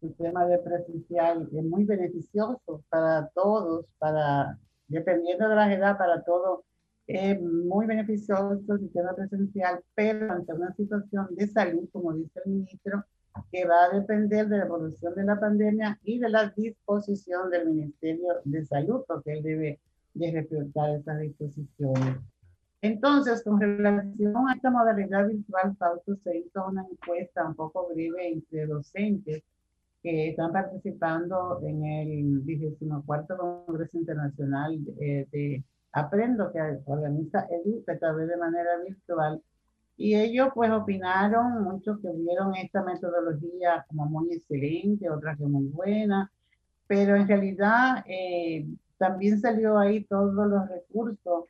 sistema 0.00 0.46
de 0.46 0.58
presencial 0.58 1.48
es 1.52 1.64
muy 1.64 1.84
beneficioso 1.84 2.84
para 2.88 3.26
todos, 3.34 3.86
para, 3.98 4.56
dependiendo 4.86 5.48
de 5.48 5.56
la 5.56 5.74
edad, 5.74 5.98
para 5.98 6.22
todos, 6.22 6.60
es 7.08 7.42
muy 7.42 7.86
beneficioso 7.86 8.62
el 8.68 8.78
sistema 8.78 9.12
presencial, 9.12 9.80
pero 9.96 10.30
ante 10.30 10.52
una 10.52 10.72
situación 10.76 11.34
de 11.34 11.48
salud, 11.48 11.88
como 11.90 12.12
dice 12.12 12.40
el 12.44 12.52
ministro, 12.52 13.04
que 13.50 13.64
va 13.64 13.86
a 13.86 13.88
depender 13.88 14.46
de 14.46 14.58
la 14.58 14.66
evolución 14.66 15.16
de 15.16 15.24
la 15.24 15.40
pandemia 15.40 15.98
y 16.04 16.20
de 16.20 16.28
la 16.28 16.48
disposición 16.56 17.50
del 17.50 17.70
Ministerio 17.70 18.34
de 18.44 18.64
Salud, 18.66 19.02
porque 19.08 19.32
él 19.32 19.42
debe 19.42 19.80
de 20.14 20.32
respetar 20.32 20.90
esas 20.90 21.20
disposiciones. 21.20 22.16
Entonces, 22.82 23.42
con 23.44 23.60
relación 23.60 24.48
a 24.48 24.54
esta 24.54 24.70
modalidad 24.70 25.26
virtual, 25.26 25.76
Fausto 25.76 26.16
se 26.24 26.38
hizo 26.38 26.66
una 26.66 26.86
encuesta 26.90 27.46
un 27.46 27.54
poco 27.54 27.88
breve 27.88 28.32
entre 28.32 28.66
docentes 28.66 29.42
que 30.02 30.30
están 30.30 30.52
participando 30.52 31.60
en 31.62 31.84
el 31.84 32.40
24 32.40 33.36
Congreso 33.66 33.98
Internacional 33.98 34.82
de, 34.84 35.28
de 35.30 35.64
Aprendo, 35.92 36.50
que 36.52 36.60
organiza 36.86 37.46
Educa 37.50 37.92
a 37.92 37.98
través 37.98 38.28
de 38.28 38.36
manera 38.38 38.70
virtual. 38.86 39.42
Y 39.98 40.14
ellos 40.14 40.48
pues 40.54 40.70
opinaron, 40.70 41.62
muchos 41.62 42.00
que 42.00 42.10
vieron 42.12 42.54
esta 42.56 42.82
metodología 42.82 43.84
como 43.88 44.06
muy 44.06 44.32
excelente, 44.32 45.10
otras 45.10 45.36
que 45.36 45.44
muy 45.44 45.66
buena, 45.66 46.32
pero 46.86 47.16
en 47.16 47.28
realidad 47.28 48.02
eh, 48.06 48.66
también 49.00 49.40
salió 49.40 49.78
ahí 49.78 50.04
todos 50.04 50.34
los 50.34 50.68
recursos 50.68 51.46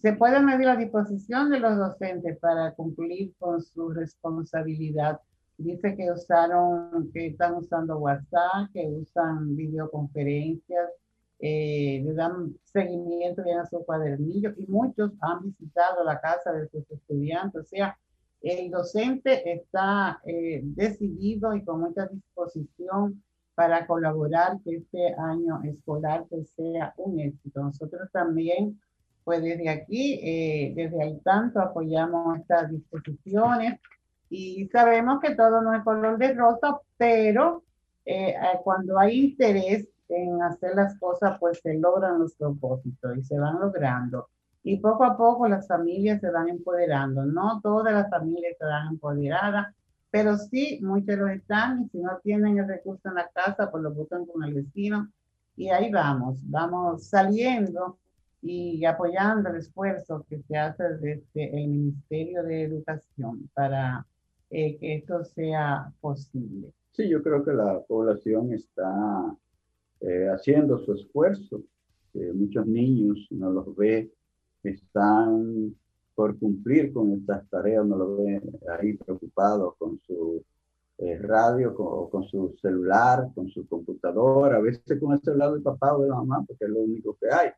se 0.00 0.12
puede 0.12 0.40
medir 0.40 0.66
la 0.66 0.76
disposición 0.76 1.50
de 1.50 1.60
los 1.60 1.76
docentes 1.76 2.38
para 2.38 2.72
cumplir 2.74 3.32
con 3.38 3.62
su 3.62 3.90
responsabilidad. 3.90 5.20
Dice 5.56 5.94
que 5.96 6.10
usaron, 6.10 7.10
que 7.12 7.28
están 7.28 7.54
usando 7.54 7.98
WhatsApp, 7.98 8.72
que 8.72 8.86
usan 8.88 9.54
videoconferencias, 9.54 10.90
eh, 11.38 12.02
le 12.04 12.12
dan 12.14 12.56
seguimiento 12.64 13.44
bien 13.44 13.58
a 13.58 13.66
su 13.66 13.84
cuadernillo 13.84 14.52
y 14.56 14.66
muchos 14.66 15.12
han 15.20 15.44
visitado 15.44 16.02
la 16.04 16.20
casa 16.20 16.52
de 16.52 16.68
sus 16.68 16.90
estudiantes. 16.90 17.62
O 17.62 17.64
sea, 17.64 17.96
el 18.42 18.70
docente 18.70 19.52
está 19.52 20.20
eh, 20.26 20.60
decidido 20.64 21.54
y 21.54 21.64
con 21.64 21.80
mucha 21.80 22.06
disposición 22.08 23.22
para 23.54 23.86
colaborar 23.86 24.58
que 24.64 24.76
este 24.76 25.14
año 25.14 25.60
escolar 25.64 26.24
pues, 26.28 26.50
sea 26.50 26.92
un 26.96 27.20
éxito. 27.20 27.62
Nosotros 27.62 28.10
también 28.12 28.78
pues 29.24 29.42
desde 29.42 29.70
aquí, 29.70 30.20
eh, 30.22 30.72
desde 30.76 31.02
el 31.02 31.20
tanto, 31.22 31.58
apoyamos 31.60 32.38
estas 32.38 32.70
disposiciones 32.70 33.80
y 34.28 34.68
sabemos 34.68 35.20
que 35.20 35.34
todo 35.34 35.62
no 35.62 35.74
es 35.74 35.82
color 35.82 36.18
de 36.18 36.34
rosa, 36.34 36.78
pero 36.98 37.64
eh, 38.04 38.36
cuando 38.62 38.98
hay 38.98 39.24
interés 39.30 39.88
en 40.08 40.42
hacer 40.42 40.74
las 40.74 40.98
cosas, 40.98 41.38
pues 41.40 41.58
se 41.60 41.74
logran 41.74 42.18
los 42.18 42.34
propósitos 42.34 43.16
y 43.16 43.22
se 43.22 43.38
van 43.38 43.58
logrando. 43.60 44.28
Y 44.62 44.78
poco 44.78 45.04
a 45.04 45.16
poco 45.16 45.48
las 45.48 45.66
familias 45.66 46.20
se 46.20 46.30
van 46.30 46.48
empoderando. 46.48 47.24
No 47.24 47.60
todas 47.62 47.94
las 47.94 48.10
familias 48.10 48.56
se 48.58 48.64
van 48.64 48.88
empoderadas, 48.88 49.74
pero 50.14 50.36
sí 50.36 50.78
muchos 50.80 51.16
lo 51.18 51.26
están 51.26 51.82
y 51.82 51.88
si 51.88 51.98
no 51.98 52.20
tienen 52.22 52.56
el 52.56 52.68
recurso 52.68 53.08
en 53.08 53.16
la 53.16 53.28
casa, 53.34 53.68
pues 53.68 53.82
lo 53.82 53.92
buscan 53.92 54.24
con 54.26 54.44
el 54.44 54.54
vecino. 54.54 55.10
Y 55.56 55.70
ahí 55.70 55.90
vamos, 55.90 56.38
vamos 56.44 57.08
saliendo 57.08 57.98
y 58.40 58.84
apoyando 58.84 59.50
el 59.50 59.56
esfuerzo 59.56 60.24
que 60.28 60.40
se 60.42 60.56
hace 60.56 60.84
desde 61.00 61.24
el 61.34 61.66
Ministerio 61.66 62.44
de 62.44 62.62
Educación 62.62 63.50
para 63.54 64.06
eh, 64.50 64.76
que 64.78 64.94
esto 64.98 65.24
sea 65.24 65.92
posible. 66.00 66.72
Sí, 66.92 67.08
yo 67.08 67.20
creo 67.20 67.44
que 67.44 67.52
la 67.52 67.80
población 67.80 68.52
está 68.52 69.34
eh, 70.00 70.28
haciendo 70.32 70.78
su 70.78 70.92
esfuerzo. 70.92 71.60
muchos 72.34 72.64
niños 72.68 73.18
no 73.30 73.50
los 73.50 73.74
ve, 73.74 74.12
están 74.62 75.74
por 76.14 76.38
cumplir 76.38 76.92
con 76.92 77.12
estas 77.12 77.48
tareas, 77.48 77.84
uno 77.84 77.96
lo 77.96 78.16
ve 78.16 78.40
ahí 78.78 78.94
preocupado 78.94 79.74
con 79.78 80.00
su 80.06 80.42
eh, 80.98 81.18
radio, 81.18 81.74
con, 81.74 82.08
con, 82.10 82.24
su 82.24 82.54
celular, 82.62 83.28
con 83.34 83.48
su 83.50 83.66
computadora, 83.66 84.56
a 84.56 84.60
veces 84.60 85.00
con 85.00 85.12
el 85.12 85.20
celular 85.20 85.52
del 85.52 85.62
papá 85.62 85.94
o 85.94 86.02
de 86.02 86.08
la 86.08 86.16
mamá, 86.16 86.44
porque 86.46 86.64
es 86.64 86.70
lo 86.70 86.80
único 86.80 87.16
que 87.20 87.28
hay 87.30 87.50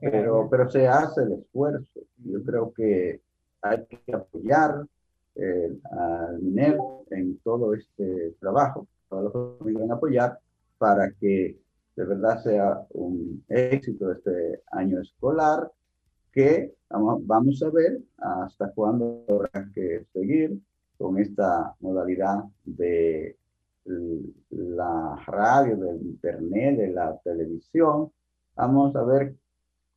pero, 0.00 0.48
pero 0.50 0.70
se 0.70 0.86
hace 0.86 1.22
el 1.22 1.32
esfuerzo. 1.32 2.00
Yo 2.24 2.42
creo 2.44 2.72
que 2.72 3.20
hay 3.62 3.86
que 3.86 4.12
apoyar 4.12 4.86
eh, 5.34 5.78
al 5.90 6.38
MINER 6.40 6.78
en 7.10 7.38
todo 7.38 7.74
este 7.74 8.34
trabajo. 8.40 8.86
Todos 9.08 9.58
los 9.60 9.66
que 9.66 9.72
van 9.72 9.90
a 9.90 9.94
apoyar 9.94 10.38
para 10.78 11.10
que 11.12 11.58
de 11.94 12.04
verdad 12.04 12.42
sea 12.42 12.86
un 12.90 13.44
éxito 13.48 14.12
este 14.12 14.62
año 14.72 15.00
escolar 15.00 15.70
que 16.36 16.74
vamos, 16.90 17.62
a 17.62 17.70
ver 17.70 17.98
hasta 18.18 18.70
cuándo 18.72 19.24
habrá 19.26 19.70
que 19.74 20.04
seguir 20.12 20.60
con 20.98 21.18
esta 21.18 21.74
modalidad 21.80 22.44
de 22.62 23.38
la 24.50 25.16
radio, 25.26 25.78
del 25.78 26.02
internet, 26.02 26.76
de 26.76 26.88
la 26.88 27.18
televisión. 27.24 28.12
Vamos 28.54 28.94
a 28.96 29.04
ver 29.04 29.34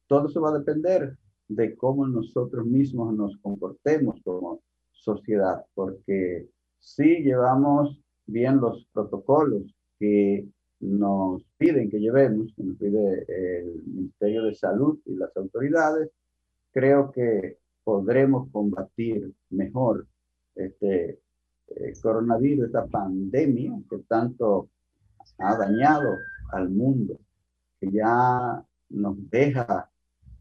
todo 0.07 0.29
eso 0.29 0.39
va 0.39 0.51
a 0.51 0.59
depender 0.59 1.17
de 1.49 1.75
cómo 1.75 2.07
nosotros 2.07 2.65
mismos 2.65 3.13
nos 3.13 3.35
comportemos 3.39 4.21
como 4.23 4.61
sociedad, 4.93 5.65
porque 5.73 6.47
si 6.79 7.21
llevamos 7.21 7.99
bien 8.27 8.61
los 8.61 8.87
protocolos 8.93 9.75
que 9.99 10.47
nos 10.79 11.43
piden 11.57 11.89
que 11.89 11.99
llevemos, 11.99 12.53
que 12.55 12.63
nos 12.63 12.77
pide 12.77 13.25
el 13.27 13.83
Ministerio 13.83 14.45
de 14.45 14.55
Salud 14.55 14.99
y 15.05 15.15
las 15.15 15.35
autoridades, 15.35 16.09
creo 16.71 17.11
que 17.11 17.57
podremos 17.83 18.49
combatir 18.51 19.33
mejor 19.49 20.07
este 20.55 21.19
eh, 21.67 21.93
coronavirus, 22.01 22.67
esta 22.67 22.85
pandemia 22.87 23.71
que 23.89 23.99
tanto 24.07 24.69
ha 25.37 25.55
dañado 25.55 26.17
al 26.51 26.69
mundo, 26.69 27.19
que 27.79 27.91
ya 27.91 28.63
nos 28.89 29.29
deja 29.29 29.89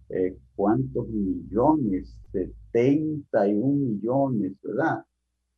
eh, 0.08 0.36
cuántos 0.56 1.08
millones, 1.08 2.18
71 2.32 3.60
millones, 3.62 4.52
¿verdad? 4.62 5.04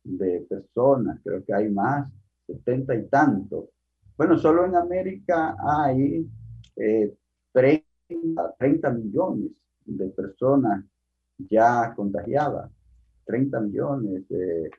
De 0.03 0.41
personas, 0.49 1.19
creo 1.23 1.43
que 1.45 1.53
hay 1.53 1.69
más, 1.69 2.11
70 2.47 2.95
y 2.95 3.07
tantos. 3.07 3.65
Bueno, 4.17 4.37
solo 4.37 4.65
en 4.65 4.75
América 4.75 5.55
hay 5.59 6.27
30, 7.53 7.85
eh, 8.09 8.53
30 8.59 8.89
millones 8.91 9.51
de 9.85 10.09
personas 10.09 10.83
ya 11.37 11.93
contagiadas, 11.95 12.71
30 13.25 13.61
millones, 13.61 14.27
de 14.29 14.71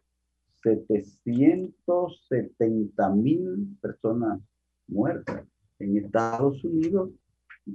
770 0.62 3.10
mil 3.10 3.78
personas 3.80 4.40
muertas. 4.86 5.44
En 5.78 5.96
Estados 5.96 6.62
Unidos 6.64 7.10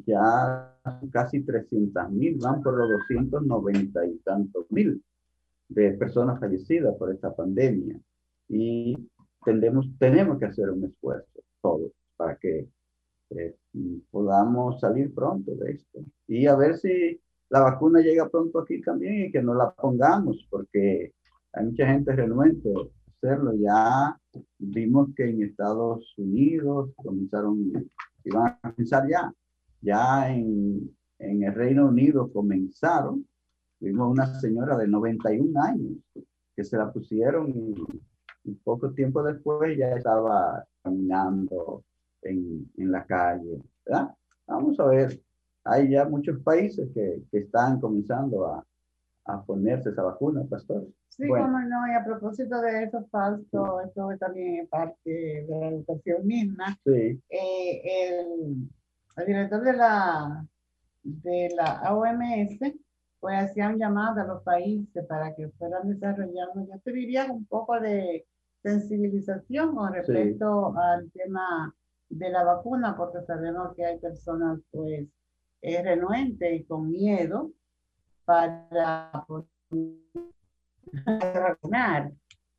ya 0.05 0.77
casi 1.11 1.41
300 1.43 2.11
mil, 2.11 2.37
van 2.39 2.61
por 2.61 2.77
los 2.77 2.89
290 3.07 4.05
y 4.05 4.17
tantos 4.19 4.65
mil 4.69 5.03
de 5.69 5.91
personas 5.91 6.39
fallecidas 6.39 6.95
por 6.97 7.13
esta 7.13 7.35
pandemia. 7.35 7.99
Y 8.49 9.09
tendemos, 9.43 9.87
tenemos 9.99 10.39
que 10.39 10.45
hacer 10.45 10.69
un 10.69 10.85
esfuerzo, 10.85 11.41
todos, 11.61 11.91
para 12.15 12.37
que 12.37 12.69
eh, 13.31 13.55
podamos 14.11 14.79
salir 14.79 15.13
pronto 15.13 15.55
de 15.55 15.71
esto. 15.71 15.99
Y 16.27 16.47
a 16.47 16.55
ver 16.55 16.77
si 16.77 17.19
la 17.49 17.61
vacuna 17.61 18.01
llega 18.01 18.29
pronto 18.29 18.59
aquí 18.59 18.81
también 18.81 19.25
y 19.25 19.31
que 19.31 19.41
no 19.41 19.53
la 19.53 19.71
pongamos, 19.71 20.45
porque 20.49 21.13
hay 21.53 21.65
mucha 21.65 21.87
gente 21.87 22.15
renuente 22.15 22.73
hacerlo. 23.07 23.53
Ya 23.53 24.19
vimos 24.59 25.09
que 25.15 25.29
en 25.29 25.43
Estados 25.43 26.13
Unidos 26.17 26.91
comenzaron, 26.95 27.71
iban 28.23 28.57
a 28.61 28.73
pensar 28.73 29.07
ya 29.09 29.33
ya 29.81 30.33
en 30.33 30.97
en 31.19 31.43
el 31.43 31.53
Reino 31.53 31.87
Unido 31.87 32.31
comenzaron. 32.31 33.27
Vimos 33.79 34.11
una 34.11 34.39
señora 34.39 34.77
de 34.77 34.87
91 34.87 35.61
años 35.61 35.97
que 36.55 36.63
se 36.63 36.77
la 36.77 36.91
pusieron 36.91 37.49
y, 37.49 37.75
poco 38.63 38.91
tiempo 38.91 39.21
después 39.21 39.77
ya 39.77 39.89
estaba 39.89 40.63
caminando 40.81 41.83
en, 42.27 42.71
en, 42.77 42.91
la 42.91 43.05
calle. 43.05 43.61
¿verdad? 43.85 44.15
Vamos 44.47 44.79
a 44.79 44.85
ver, 44.85 45.21
hay 45.63 45.89
ya 45.89 46.05
muchos 46.05 46.39
países 46.41 46.89
que, 46.93 47.23
que 47.31 47.39
están 47.39 47.79
comenzando 47.79 48.45
a, 48.45 48.65
a 49.25 49.43
ponerse 49.43 49.89
esa 49.89 50.03
vacuna, 50.03 50.43
pastor. 50.49 50.87
Sí, 51.09 51.27
como 51.27 51.59
no, 51.59 51.87
y 51.87 51.95
a 51.95 52.05
propósito 52.05 52.61
de 52.61 52.83
eso, 52.83 53.03
Fausto, 53.09 53.81
esto 53.81 54.09
también 54.19 54.63
es 54.63 54.69
parte 54.69 55.09
de 55.09 55.45
la 55.49 55.69
educación 55.69 56.27
misma. 56.27 56.77
Sí. 56.85 57.19
Eh, 57.29 57.81
el, 57.83 58.69
el, 59.17 59.25
director 59.25 59.61
de 59.63 59.73
la, 59.73 60.45
de 61.03 61.49
la 61.55 61.93
OMS, 61.95 62.59
pues 63.19 63.35
hacía 63.35 63.69
un 63.69 63.79
llamado 63.79 64.21
a 64.21 64.25
los 64.25 64.43
países 64.43 65.03
para 65.07 65.33
que 65.35 65.49
fueran 65.57 65.89
desarrollando, 65.89 66.67
yo 66.67 66.79
te 66.83 66.91
diría, 66.91 67.25
un 67.31 67.45
poco 67.45 67.79
de 67.79 68.25
sensibilización 68.61 69.75
con 69.75 69.93
respecto 69.93 70.77
al 70.77 71.09
tema 71.11 71.73
de 72.09 72.29
la 72.29 72.43
vacuna, 72.43 72.95
porque 72.95 73.21
sabemos 73.25 73.75
que 73.75 73.85
hay 73.85 73.99
personas, 73.99 74.59
pues, 74.71 75.07
eh, 75.61 75.83
renuentes 75.83 76.61
y 76.61 76.63
con 76.65 76.89
miedo 76.89 77.51
para 78.25 79.11
vacunar, 81.05 82.11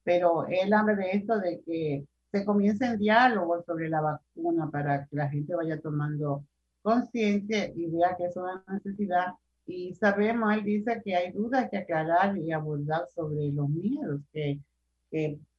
pero 0.02 0.46
él 0.46 0.72
habla 0.72 0.94
de 0.94 1.12
esto 1.12 1.38
de 1.38 1.62
que 1.62 2.06
se 2.32 2.44
comience 2.44 2.86
el 2.86 2.98
diálogo 2.98 3.62
sobre 3.62 3.88
la 3.88 4.00
vacuna 4.00 4.70
para 4.70 5.06
que 5.06 5.16
la 5.16 5.28
gente 5.28 5.54
vaya 5.54 5.80
tomando 5.80 6.44
conciencia 6.82 7.72
y 7.74 7.86
vea 7.90 8.16
que 8.16 8.26
es 8.26 8.36
una 8.36 8.62
necesidad. 8.68 9.34
Y 9.66 9.94
sabemos, 9.94 10.54
él 10.54 10.64
dice 10.64 11.00
que 11.04 11.14
hay 11.14 11.32
dudas 11.32 11.68
que 11.70 11.78
aclarar 11.78 12.36
y 12.36 12.52
abordar 12.52 13.06
sobre 13.14 13.50
los 13.52 13.68
miedos 13.68 14.20
que 14.32 14.60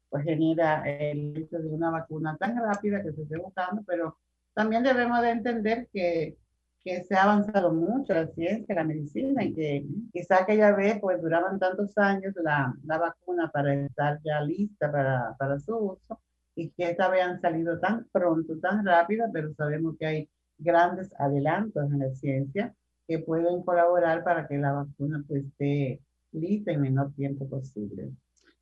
pues, 0.10 0.24
genera 0.24 0.84
el 0.90 1.38
hecho 1.38 1.60
de 1.60 1.68
una 1.70 1.92
vacuna 1.92 2.38
tan 2.38 2.58
rápida 2.58 3.04
que 3.04 3.14
se 3.14 3.24
esté 3.24 3.38
buscando, 3.38 3.84
pero 3.86 4.18
también 4.54 4.84
debemos 4.84 5.22
de 5.22 5.30
entender 5.30 5.88
que 5.94 6.38
que 6.84 7.04
se 7.04 7.16
ha 7.16 7.24
avanzado 7.24 7.74
mucho 7.74 8.14
la 8.14 8.28
ciencia, 8.28 8.76
la 8.76 8.84
medicina, 8.84 9.44
y 9.44 9.54
que 9.54 9.86
quizá 10.14 10.42
aquella 10.42 10.72
vez 10.74 11.00
pues 11.00 11.22
duraban 11.22 11.60
tantos 11.60 11.98
años 11.98 12.34
la, 12.42 12.74
la 12.86 12.98
vacuna 12.98 13.50
para 13.52 13.74
estar 13.74 14.20
ya 14.24 14.42
lista 14.42 14.92
para, 14.92 15.36
para 15.38 15.60
su 15.60 15.76
uso, 15.76 16.22
y 16.56 16.70
que 16.72 16.92
esta 16.92 17.10
vez 17.10 17.24
han 17.24 17.42
salido 17.42 17.80
tan 17.80 18.08
pronto, 18.12 18.58
tan 18.60 18.86
rápido, 18.86 19.28
pero 19.32 19.54
sabemos 19.54 19.96
que 19.98 20.06
hay 20.06 20.30
grandes 20.58 21.10
adelantos 21.18 21.84
en 21.92 22.00
la 22.00 22.12
ciencia 22.12 22.74
que 23.08 23.20
pueden 23.20 23.64
colaborar 23.64 24.24
para 24.24 24.48
que 24.48 24.58
la 24.58 24.74
vacuna 24.74 25.24
pues 25.28 25.46
esté 25.46 26.02
lista 26.32 26.72
en 26.72 26.82
menor 26.82 27.14
tiempo 27.14 27.50
posible. 27.50 28.12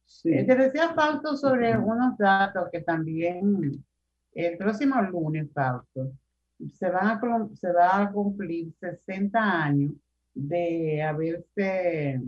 Sí. 0.08 0.34
Eh, 0.34 0.46
te 0.46 0.56
decía 0.56 0.94
Fausto 0.94 1.36
sobre 1.36 1.78
unos 1.78 2.18
datos 2.18 2.70
que 2.72 2.82
también 2.82 3.84
el 4.34 4.58
próximo 4.58 5.02
lunes, 5.02 5.52
Fausto, 5.54 6.14
se, 6.74 6.90
van 6.90 7.08
a, 7.08 7.50
se 7.56 7.72
va 7.72 8.02
a 8.02 8.12
cumplir 8.12 8.74
60 8.80 9.40
años 9.40 9.94
de 10.34 11.04
haberse, 11.04 12.22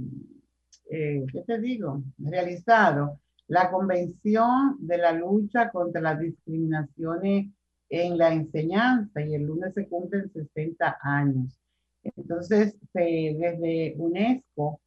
eh, 0.89 1.25
¿qué 1.31 1.41
te 1.41 1.59
digo?, 1.59 2.03
realizado 2.17 3.19
la 3.47 3.71
Convención 3.71 4.77
de 4.79 4.97
la 4.97 5.11
Lucha 5.13 5.69
contra 5.71 6.01
las 6.01 6.19
Discriminaciones 6.19 7.47
en 7.89 8.17
la 8.17 8.33
Enseñanza 8.33 9.21
y 9.21 9.33
el 9.33 9.43
lunes 9.43 9.73
se 9.73 9.87
cumplen 9.87 10.31
60 10.31 10.97
años. 11.01 11.59
Entonces, 12.03 12.75
desde 12.93 13.95
UNESCO 13.97 14.79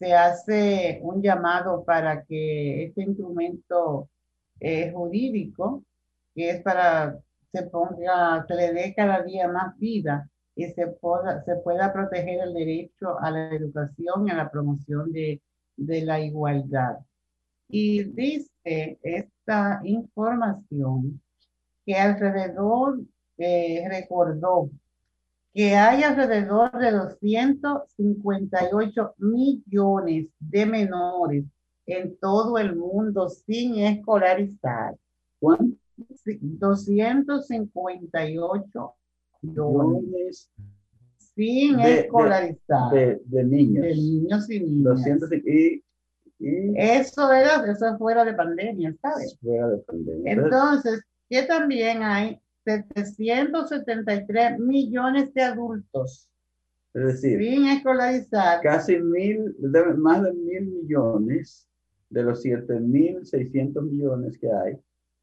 se 0.00 0.14
hace 0.14 0.98
un 1.02 1.22
llamado 1.22 1.84
para 1.84 2.24
que 2.24 2.86
este 2.86 3.02
instrumento 3.02 4.08
eh, 4.58 4.90
jurídico, 4.92 5.84
que 6.34 6.50
es 6.50 6.62
para 6.62 7.18
se 7.52 7.64
ponga, 7.64 8.44
se 8.46 8.54
le 8.54 8.72
dé 8.72 8.94
cada 8.96 9.22
día 9.22 9.48
más 9.48 9.76
vida 9.78 10.28
y 10.54 10.66
se 10.70 10.86
pueda, 10.86 11.42
se 11.44 11.56
pueda 11.56 11.92
proteger 11.92 12.40
el 12.40 12.54
derecho 12.54 13.18
a 13.20 13.30
la 13.30 13.54
educación 13.54 14.26
y 14.26 14.30
a 14.30 14.36
la 14.36 14.50
promoción 14.50 15.12
de, 15.12 15.42
de 15.76 16.00
la 16.02 16.20
igualdad. 16.20 16.98
Y 17.68 18.04
dice 18.04 18.98
esta 19.02 19.80
información 19.84 21.20
que 21.84 21.94
alrededor, 21.96 23.00
eh, 23.36 23.84
recordó 23.88 24.70
que 25.52 25.74
hay 25.74 26.04
alrededor 26.04 26.70
de 26.78 26.92
258 26.92 29.14
millones 29.18 30.28
de 30.38 30.66
menores 30.66 31.44
en 31.86 32.16
todo 32.18 32.56
el 32.58 32.76
mundo 32.76 33.28
sin 33.28 33.80
escolarizar. 33.80 34.94
¿Cuánto? 35.38 35.76
258 36.40 38.94
millones 39.42 40.50
sin 41.34 41.80
escolarizar. 41.80 42.92
De, 42.92 43.20
niños. 43.44 43.84
De 43.84 43.94
niños 43.94 44.48
y 44.50 44.60
niñas. 44.60 45.02
eso 46.38 47.32
era, 47.32 47.64
eso 47.70 47.98
fuera 47.98 48.24
de 48.24 48.32
pandemia, 48.34 48.94
¿sabes? 49.02 49.36
Fuera 49.40 49.68
de 49.68 49.78
pandemia. 49.78 50.32
Entonces, 50.32 51.02
que 51.28 51.42
también 51.42 52.02
hay 52.02 52.40
773 52.94 54.58
millones 54.58 55.32
de 55.34 55.42
adultos. 55.42 56.30
Es 56.92 57.04
decir, 57.04 57.38
sin 57.38 57.66
escolarizar. 57.66 58.60
Casi 58.62 58.98
mil, 58.98 59.54
más 59.98 60.22
de 60.22 60.32
mil 60.32 60.66
millones 60.66 61.68
de 62.08 62.22
los 62.22 62.44
7.600 62.44 63.82
millones 63.82 64.38
que 64.38 64.48
hay 64.50 64.78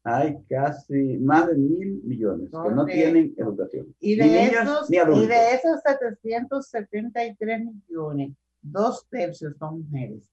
hay 0.08 0.38
casi 0.48 1.18
más 1.18 1.48
de 1.48 1.54
mil 1.54 2.00
millones 2.02 2.50
que 2.50 2.70
no 2.70 2.84
tienen 2.86 3.34
educación. 3.36 3.94
Y 4.00 4.16
de, 4.16 4.44
esos, 4.44 4.90
y 4.90 5.26
de 5.26 5.54
esos 5.54 5.80
773 5.84 7.60
millones, 7.64 8.32
dos 8.62 9.06
tercios 9.10 9.56
son 9.58 9.82
mujeres. 9.82 10.28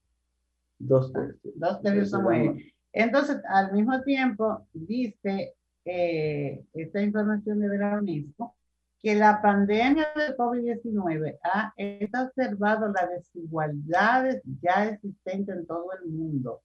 Dos 0.78 1.12
tercios. 1.12 1.54
Dos 1.56 1.82
tercios 1.82 2.10
son 2.10 2.22
mujeres. 2.24 2.72
Entonces, 2.92 3.36
al 3.48 3.72
mismo 3.72 4.00
tiempo, 4.02 4.66
dice 4.72 5.55
eh, 5.86 6.64
esta 6.74 7.00
información 7.00 7.60
de 7.60 7.78
la 7.78 7.98
UNESCO 7.98 8.56
que 9.00 9.14
la 9.14 9.40
pandemia 9.40 10.08
de 10.16 10.36
COVID-19 10.36 11.38
ha 11.44 11.72
exacerbado 11.76 12.88
las 12.88 13.08
desigualdades 13.08 14.42
ya 14.60 14.86
existentes 14.86 15.56
en 15.56 15.66
todo 15.66 15.90
el 16.02 16.10
mundo, 16.10 16.62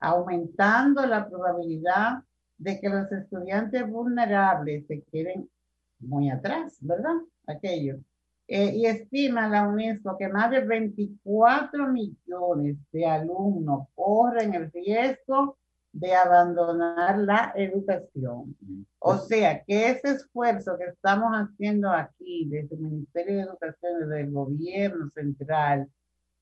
aumentando 0.00 1.04
la 1.06 1.28
probabilidad 1.28 2.22
de 2.56 2.80
que 2.80 2.88
los 2.88 3.12
estudiantes 3.12 3.86
vulnerables 3.86 4.86
se 4.86 5.02
queden 5.02 5.50
muy 5.98 6.30
atrás, 6.30 6.78
¿verdad? 6.80 7.16
Aquello. 7.46 7.98
Eh, 8.48 8.72
y 8.74 8.86
estima 8.86 9.48
la 9.48 9.68
UNESCO 9.68 10.16
que 10.16 10.28
más 10.28 10.50
de 10.50 10.60
24 10.60 11.88
millones 11.88 12.76
de 12.90 13.06
alumnos 13.06 13.88
corren 13.94 14.54
el 14.54 14.70
riesgo 14.72 15.58
de 15.92 16.14
abandonar 16.14 17.18
la 17.18 17.52
educación. 17.54 18.56
O 18.98 19.18
sea, 19.18 19.62
que 19.64 19.90
ese 19.90 20.12
esfuerzo 20.12 20.78
que 20.78 20.86
estamos 20.86 21.32
haciendo 21.32 21.90
aquí 21.90 22.48
desde 22.48 22.76
el 22.76 22.80
Ministerio 22.80 23.36
de 23.36 23.42
Educación, 23.42 24.00
desde 24.00 24.20
el 24.22 24.30
gobierno 24.30 25.10
central, 25.14 25.88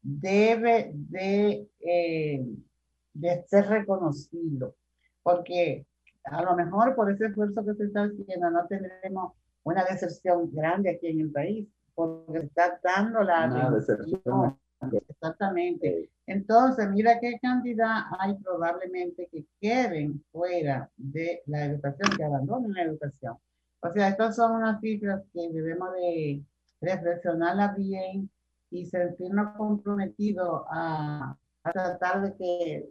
debe 0.03 0.93
de, 0.95 1.69
eh, 1.81 2.47
de 3.13 3.45
ser 3.49 3.67
reconocido, 3.67 4.75
porque 5.23 5.87
a 6.25 6.43
lo 6.43 6.55
mejor 6.55 6.95
por 6.95 7.11
ese 7.11 7.27
esfuerzo 7.27 7.65
que 7.65 7.75
se 7.75 7.85
está 7.85 8.05
haciendo 8.05 8.51
no 8.51 8.67
tendremos 8.67 9.33
una 9.65 9.85
deserción 9.85 10.51
grande 10.53 10.91
aquí 10.91 11.09
en 11.09 11.21
el 11.21 11.31
país, 11.33 11.69
porque 11.95 12.41
se 12.41 12.47
está 12.47 12.81
dando 12.83 13.23
la 13.23 13.71
deserción. 13.71 14.59
Exactamente. 15.09 16.11
Entonces, 16.27 16.89
mira 16.91 17.19
qué 17.21 17.39
cantidad 17.41 18.05
hay 18.19 18.35
probablemente 18.37 19.29
que 19.31 19.45
queden 19.61 20.25
fuera 20.33 20.91
de 20.97 21.43
la 21.47 21.65
educación, 21.65 22.17
que 22.17 22.25
abandonen 22.25 22.73
la 22.73 22.83
educación. 22.83 23.37
O 23.81 23.91
sea, 23.91 24.09
estas 24.09 24.37
son 24.37 24.57
unas 24.57 24.81
cifras 24.81 25.23
que 25.33 25.51
debemos 25.51 25.93
de 25.95 26.43
reflexionarlas 26.81 27.77
bien 27.77 28.31
y 28.71 28.87
sentirnos 28.87 29.57
comprometidos 29.57 30.63
a, 30.71 31.37
a 31.65 31.73
tratar 31.73 32.23
de 32.23 32.37
que 32.37 32.89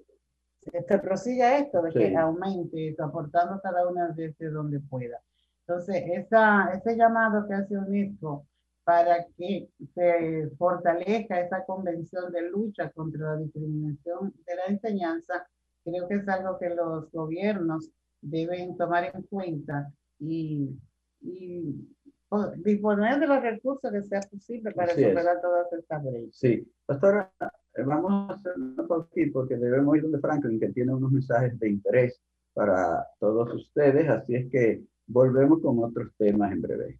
que 0.61 0.97
prosiga 0.97 1.57
esto, 1.57 1.81
de 1.81 1.91
que 1.91 2.15
aumente, 2.17 2.95
aportando 2.99 3.59
cada 3.61 3.87
una 3.87 4.09
desde 4.09 4.49
donde 4.49 4.79
pueda. 4.79 5.19
Entonces, 5.65 6.03
esa, 6.07 6.71
ese 6.73 6.95
llamado 6.95 7.47
que 7.47 7.53
hace 7.53 7.77
UNESCO 7.77 8.45
para 8.89 9.23
que 9.37 9.69
se 9.93 10.49
fortalezca 10.57 11.39
esa 11.39 11.63
convención 11.63 12.31
de 12.31 12.49
lucha 12.49 12.89
contra 12.89 13.35
la 13.35 13.37
discriminación 13.37 14.33
de 14.47 14.55
la 14.55 14.65
enseñanza, 14.65 15.47
creo 15.83 16.07
que 16.07 16.15
es 16.15 16.27
algo 16.27 16.57
que 16.57 16.71
los 16.71 17.11
gobiernos 17.11 17.91
deben 18.19 18.75
tomar 18.77 19.11
en 19.13 19.21
cuenta 19.29 19.93
y, 20.17 20.75
y 21.21 21.87
disponer 22.63 23.19
de 23.19 23.27
los 23.27 23.43
recursos 23.43 23.91
que 23.91 24.01
sea 24.01 24.21
posible 24.21 24.71
para 24.71 24.89
superar 24.89 25.39
todas 25.39 25.71
estas 25.71 26.03
brechas. 26.03 26.35
Sí, 26.35 26.67
pastora, 26.87 27.31
eh, 27.39 27.83
vamos 27.83 28.31
a 28.31 28.33
hacer 28.33 28.53
una 28.57 28.87
aquí 29.03 29.27
porque 29.27 29.55
debemos 29.55 29.97
ir 29.97 30.01
donde 30.01 30.17
Franklin, 30.17 30.59
que 30.59 30.69
tiene 30.69 30.95
unos 30.95 31.11
mensajes 31.11 31.59
de 31.59 31.69
interés 31.69 32.19
para 32.55 33.05
todos 33.19 33.53
ustedes, 33.53 34.09
así 34.09 34.33
es 34.33 34.49
que 34.49 34.81
volvemos 35.05 35.61
con 35.61 35.77
otros 35.83 36.11
temas 36.17 36.51
en 36.51 36.61
breve. 36.63 36.99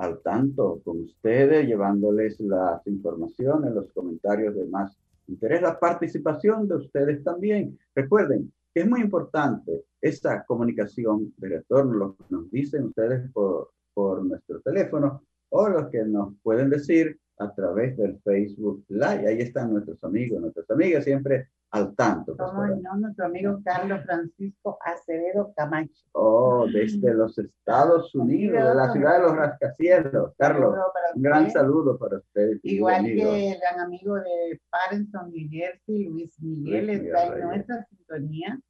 al 0.00 0.22
tanto 0.22 0.80
con 0.82 1.00
ustedes, 1.00 1.66
llevándoles 1.66 2.40
las 2.40 2.86
informaciones, 2.86 3.74
los 3.74 3.92
comentarios 3.92 4.54
de 4.54 4.66
más 4.66 4.96
interés, 5.28 5.60
la 5.60 5.78
participación 5.78 6.66
de 6.66 6.76
ustedes 6.76 7.22
también. 7.22 7.78
Recuerden 7.94 8.50
que 8.72 8.80
es 8.80 8.88
muy 8.88 9.02
importante 9.02 9.84
esta 10.00 10.42
comunicación 10.44 11.34
de 11.36 11.48
retorno, 11.50 11.92
lo 11.92 12.16
que 12.16 12.24
nos 12.30 12.50
dicen 12.50 12.84
ustedes 12.84 13.30
por, 13.32 13.72
por 13.92 14.24
nuestro 14.24 14.60
teléfono 14.62 15.22
o 15.50 15.68
lo 15.68 15.90
que 15.90 16.02
nos 16.04 16.34
pueden 16.42 16.70
decir 16.70 17.18
a 17.36 17.54
través 17.54 17.94
del 17.98 18.18
Facebook 18.24 18.82
Live. 18.88 19.28
Ahí 19.28 19.40
están 19.40 19.70
nuestros 19.70 20.02
amigos, 20.02 20.40
nuestras 20.40 20.70
amigas, 20.70 21.04
siempre 21.04 21.48
al 21.70 21.94
tanto. 21.94 22.36
¿Cómo 22.36 22.66
no? 22.66 22.96
Nuestro 22.96 23.26
amigo 23.26 23.60
Carlos 23.64 24.04
Francisco 24.04 24.78
Acevedo 24.84 25.52
Camacho. 25.56 26.04
Oh, 26.12 26.66
desde 26.66 27.14
los 27.14 27.38
Estados 27.38 28.14
Unidos, 28.14 28.68
de 28.68 28.74
la 28.74 28.92
ciudad 28.92 29.18
de 29.18 29.22
los 29.22 29.36
rascacielos. 29.36 30.32
Carlos, 30.36 30.76
un 31.14 31.22
gran 31.22 31.50
saludo 31.50 31.98
para 31.98 32.18
usted. 32.18 32.58
Igual 32.62 33.04
que 33.04 33.52
el 33.52 33.60
gran 33.60 33.80
amigo 33.80 34.16
de 34.16 34.60
Parenton, 34.70 35.30
New 35.30 35.48
Jersey, 35.48 36.08
Luis 36.08 36.40
Miguel, 36.40 36.90
está 36.90 37.26
en 37.26 37.40
nuestra 37.40 37.86
sintonía 37.88 38.60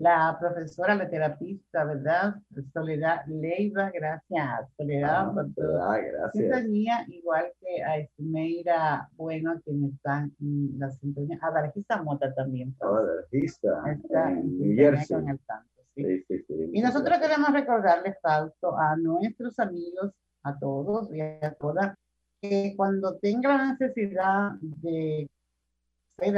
la 0.00 0.34
profesora, 0.40 0.94
la 0.94 1.10
terapista, 1.10 1.84
¿verdad? 1.84 2.34
Soledad 2.72 3.22
Leiva, 3.26 3.90
gracias, 3.90 4.70
Soledad, 4.74 5.28
ah, 5.28 5.32
por. 5.34 5.52
Gracias. 5.54 6.32
Sintonía, 6.32 7.04
igual 7.08 7.52
que 7.60 7.82
a 7.82 7.98
Esmeira 7.98 9.08
Bueno, 9.16 9.60
quien 9.62 9.84
está 9.84 10.26
en 10.40 10.78
la 10.78 10.90
sintonía, 10.90 11.38
a 11.42 11.50
Dargista 11.50 12.02
Mota 12.02 12.32
también. 12.34 12.74
A 12.80 12.86
Dargista, 12.88 13.82
está 13.92 14.30
en 14.30 14.58
New 14.58 14.74
Jersey. 14.74 15.16
Con 15.16 15.28
el 15.28 15.38
tanto, 15.40 15.82
¿sí? 15.94 16.24
Sí, 16.26 16.44
sí, 16.48 16.70
y 16.72 16.80
nosotros 16.80 17.18
queremos 17.18 17.52
recordarles, 17.52 18.16
Fausto, 18.22 18.78
a 18.78 18.96
nuestros 18.96 19.58
amigos, 19.58 20.12
a 20.44 20.58
todos 20.58 21.12
y 21.12 21.20
a 21.20 21.54
todas, 21.60 21.94
que 22.40 22.72
cuando 22.74 23.18
tengan 23.18 23.58
la 23.58 23.72
necesidad 23.72 24.52
de 24.62 25.28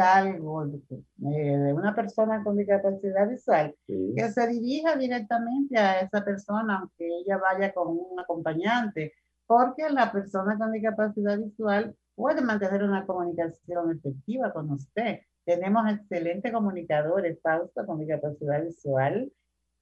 algo 0.00 0.64
eh, 0.64 1.02
de 1.18 1.72
una 1.72 1.94
persona 1.94 2.42
con 2.42 2.56
discapacidad 2.56 3.28
visual, 3.28 3.74
que 3.86 4.30
se 4.30 4.46
dirija 4.48 4.96
directamente 4.96 5.78
a 5.78 6.00
esa 6.00 6.24
persona, 6.24 6.78
aunque 6.78 7.06
ella 7.06 7.38
vaya 7.38 7.72
con 7.72 7.88
un 7.88 8.18
acompañante, 8.18 9.12
porque 9.46 9.88
la 9.90 10.10
persona 10.12 10.56
con 10.58 10.72
discapacidad 10.72 11.38
visual 11.38 11.94
puede 12.14 12.40
mantener 12.40 12.82
una 12.82 13.06
comunicación 13.06 13.90
efectiva 13.90 14.52
con 14.52 14.70
usted. 14.70 15.20
Tenemos 15.44 15.90
excelentes 15.90 16.52
comunicadores, 16.52 17.38
Fausto, 17.42 17.84
con 17.84 17.98
discapacidad 17.98 18.64
visual 18.64 19.32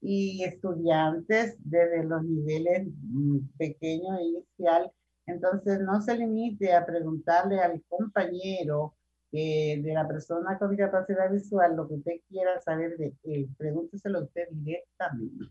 y 0.01 0.42
estudiantes 0.44 1.57
desde 1.59 2.05
los 2.05 2.22
niveles 2.24 2.86
mm, 2.86 3.38
pequeños 3.59 4.18
e 4.18 4.24
inicial. 4.24 4.90
Entonces, 5.26 5.80
no 5.80 6.01
se 6.01 6.16
limite 6.16 6.72
a 6.72 6.86
preguntarle 6.86 7.61
al 7.61 7.82
compañero 7.88 8.94
de 9.33 9.93
la 9.95 10.07
persona 10.09 10.59
con 10.59 10.70
discapacidad 10.70 11.31
visual, 11.31 11.76
lo 11.76 11.87
que 11.87 11.95
usted 11.95 12.12
quiera 12.28 12.61
saber 12.61 12.97
de 12.97 13.14
él, 13.24 13.49
pregúnteselo 13.57 14.24
usted 14.24 14.49
directamente. 14.51 15.47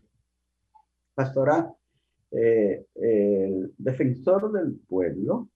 Pastora, 1.14 1.72
eh, 2.30 2.86
el 2.94 3.72
defensor 3.78 4.52
del 4.52 4.78
pueblo 4.88 5.48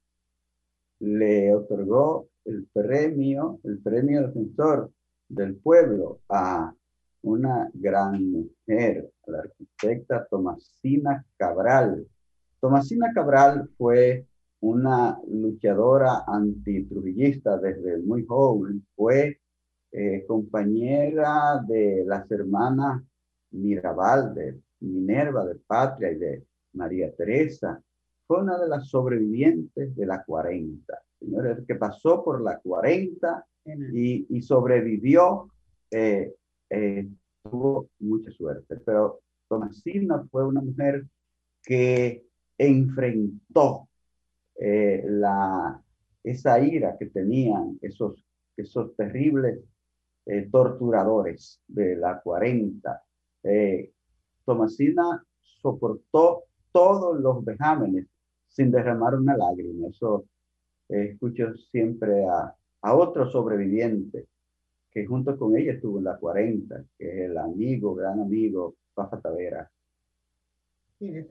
le 1.00 1.54
otorgó 1.54 2.28
el 2.44 2.66
premio, 2.72 3.60
el 3.64 3.78
premio 3.78 4.26
defensor 4.26 4.90
del 5.28 5.56
pueblo 5.56 6.20
a 6.28 6.74
una 7.22 7.70
gran 7.72 8.30
mujer, 8.30 9.10
la 9.26 9.40
arquitecta 9.40 10.26
Tomasina 10.26 11.24
Cabral. 11.36 12.06
Tomasina 12.60 13.12
Cabral 13.14 13.68
fue 13.78 14.26
una 14.64 15.20
luchadora 15.28 16.24
antitrujillista 16.26 17.58
desde 17.58 17.98
muy 17.98 18.24
joven, 18.24 18.86
fue 18.96 19.38
eh, 19.92 20.24
compañera 20.26 21.62
de 21.68 22.02
las 22.06 22.30
hermanas 22.30 23.02
Mirabal, 23.50 24.34
de 24.34 24.58
Minerva, 24.80 25.44
de 25.44 25.56
Patria 25.56 26.12
y 26.12 26.16
de 26.16 26.44
María 26.72 27.14
Teresa. 27.14 27.78
Fue 28.26 28.40
una 28.40 28.58
de 28.58 28.68
las 28.68 28.88
sobrevivientes 28.88 29.94
de 29.94 30.06
la 30.06 30.24
40, 30.24 30.98
señores, 31.20 31.58
que 31.66 31.74
pasó 31.74 32.24
por 32.24 32.40
la 32.40 32.58
40 32.58 33.46
y, 33.92 34.40
sobrevivió, 34.40 35.50
eh, 35.90 36.34
eh, 36.70 37.06
tuvo 37.42 37.90
mucha 37.98 38.30
suerte. 38.30 38.76
Pero 38.76 39.20
Tomasina 39.46 40.26
fue 40.30 40.46
una 40.46 40.62
mujer 40.62 41.04
que 41.62 42.24
enfrentó 42.56 43.88
eh, 44.56 45.02
la, 45.06 45.80
esa 46.22 46.60
ira 46.60 46.96
que 46.98 47.06
tenían 47.06 47.78
esos, 47.82 48.24
esos 48.56 48.94
terribles 48.96 49.60
eh, 50.26 50.48
torturadores 50.50 51.60
de 51.66 51.96
la 51.96 52.20
40. 52.20 53.02
Eh, 53.42 53.92
Tomasina 54.44 55.24
soportó 55.40 56.44
todos 56.72 57.20
los 57.20 57.44
vejámenes 57.44 58.06
sin 58.48 58.70
derramar 58.70 59.14
una 59.14 59.36
lágrima. 59.36 59.88
Eso 59.88 60.24
escucho 60.88 61.54
siempre 61.70 62.26
a, 62.26 62.54
a 62.82 62.94
otro 62.94 63.30
sobreviviente 63.30 64.26
que 64.90 65.06
junto 65.06 65.36
con 65.36 65.56
ella 65.56 65.72
estuvo 65.72 65.98
en 65.98 66.04
la 66.04 66.16
40, 66.16 66.84
que 66.96 67.08
es 67.08 67.30
el 67.30 67.38
amigo, 67.38 67.94
gran 67.94 68.20
amigo, 68.20 68.76
Pafa 68.94 69.20
Tavera 69.20 69.68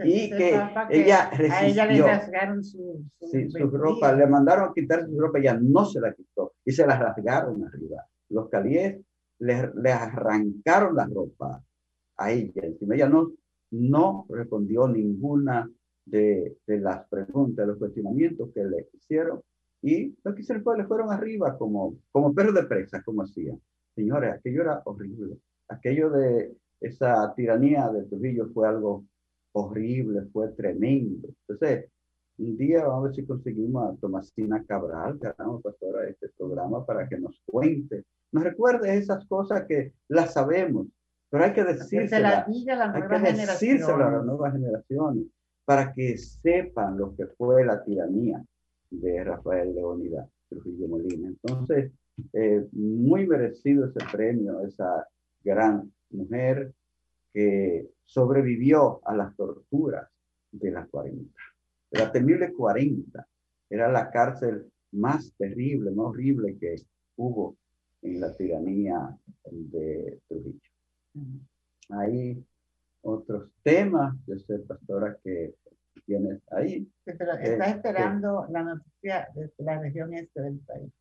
y 0.03 0.29
que, 0.29 0.59
ella 0.89 1.29
resistió. 1.31 1.53
A 1.53 1.65
ella 1.65 1.85
le 1.85 2.01
rasgaron 2.01 2.63
su, 2.63 3.05
su, 3.19 3.69
ropa, 3.69 4.13
le 4.13 4.27
mandaron 4.27 4.69
a 4.69 4.73
quitar 4.73 5.05
su 5.05 5.19
ropa, 5.19 5.39
ella 5.39 5.57
no 5.61 5.85
se 5.85 5.99
la 5.99 6.13
quitó 6.13 6.53
y 6.65 6.71
se 6.71 6.85
la 6.85 6.97
rasgaron 6.97 7.63
arriba. 7.65 8.05
Los 8.29 8.49
calíes 8.49 8.99
le, 9.39 9.71
le 9.75 9.91
arrancaron 9.91 10.95
la 10.95 11.05
ropa 11.05 11.63
a 12.17 12.31
ella. 12.31 12.63
Ella 12.91 13.09
no, 13.09 13.31
no 13.71 14.25
respondió 14.29 14.87
ninguna 14.87 15.69
de, 16.05 16.57
de 16.65 16.79
las 16.79 17.07
preguntas, 17.07 17.65
de 17.65 17.71
los 17.71 17.77
cuestionamientos 17.79 18.49
que 18.53 18.63
le 18.63 18.87
hicieron 18.93 19.41
y 19.83 20.15
lo 20.23 20.33
que 20.33 20.41
hicieron 20.41 20.63
fue 20.63 20.77
le 20.77 20.85
fueron 20.85 21.11
arriba 21.11 21.57
como, 21.57 21.97
como 22.11 22.33
perros 22.33 22.55
de 22.55 22.63
presa, 22.63 23.03
como 23.03 23.23
hacían. 23.23 23.59
Señores, 23.93 24.33
aquello 24.33 24.61
era 24.61 24.81
horrible. 24.85 25.37
Aquello 25.67 26.09
de 26.09 26.55
esa 26.79 27.33
tiranía 27.35 27.89
de 27.89 28.03
Trujillo 28.03 28.49
fue 28.53 28.67
algo 28.67 29.03
horrible, 29.53 30.23
fue 30.31 30.49
tremendo. 30.49 31.29
Entonces, 31.47 31.89
un 32.37 32.57
día 32.57 32.85
vamos 32.85 32.99
a 32.99 33.03
ver 33.07 33.15
si 33.15 33.25
conseguimos 33.25 33.89
a 33.89 33.95
Tomasina 33.99 34.63
Cabral, 34.65 35.19
que 35.19 35.27
pastora 35.27 35.59
pastora 35.63 36.09
este 36.09 36.29
programa, 36.37 36.85
para 36.85 37.07
que 37.07 37.17
nos 37.17 37.39
cuente, 37.45 38.03
nos 38.31 38.43
recuerde 38.43 38.97
esas 38.97 39.25
cosas 39.27 39.65
que 39.67 39.93
las 40.07 40.33
sabemos, 40.33 40.87
pero 41.29 41.45
hay 41.45 41.53
que 41.53 41.63
decírselas, 41.63 42.45
que 42.45 43.35
decírselo 43.35 44.05
a 44.05 44.11
las 44.11 44.25
nuevas 44.25 44.53
generaciones 44.53 45.25
para 45.65 45.93
que 45.93 46.17
sepan 46.17 46.97
lo 46.97 47.15
que 47.15 47.27
fue 47.27 47.65
la 47.65 47.83
tiranía 47.83 48.43
de 48.89 49.23
Rafael 49.23 49.73
Leónidas 49.73 50.27
Trujillo 50.49 50.87
Molina. 50.87 51.29
Entonces, 51.29 51.91
eh, 52.33 52.67
muy 52.71 53.25
merecido 53.27 53.85
ese 53.85 53.99
premio, 54.11 54.61
esa 54.61 55.07
gran 55.43 55.91
mujer 56.11 56.73
que 57.33 57.89
sobrevivió 58.05 59.01
a 59.07 59.15
las 59.15 59.35
torturas 59.35 60.07
de 60.51 60.71
las 60.71 60.87
40. 60.89 61.33
La 61.91 62.11
temible 62.11 62.53
40 62.53 63.27
era 63.69 63.91
la 63.91 64.11
cárcel 64.11 64.71
más 64.91 65.33
terrible, 65.37 65.91
más 65.91 66.07
horrible 66.07 66.57
que 66.59 66.75
hubo 67.15 67.57
en 68.01 68.19
la 68.19 68.35
tiranía 68.35 69.17
de 69.49 70.19
Trujillo. 70.27 70.59
Hay 71.89 72.43
otros 73.01 73.49
temas, 73.63 74.15
yo 74.27 74.37
sé, 74.39 74.59
pastora, 74.59 75.17
que 75.23 75.55
tienes 76.05 76.41
ahí. 76.51 76.87
está 77.05 77.41
eh, 77.41 77.71
esperando 77.71 78.45
la 78.49 78.63
noticia 78.63 79.29
de 79.35 79.51
la 79.57 79.79
región 79.79 80.13
este 80.13 80.41
del 80.41 80.59
país. 80.59 80.91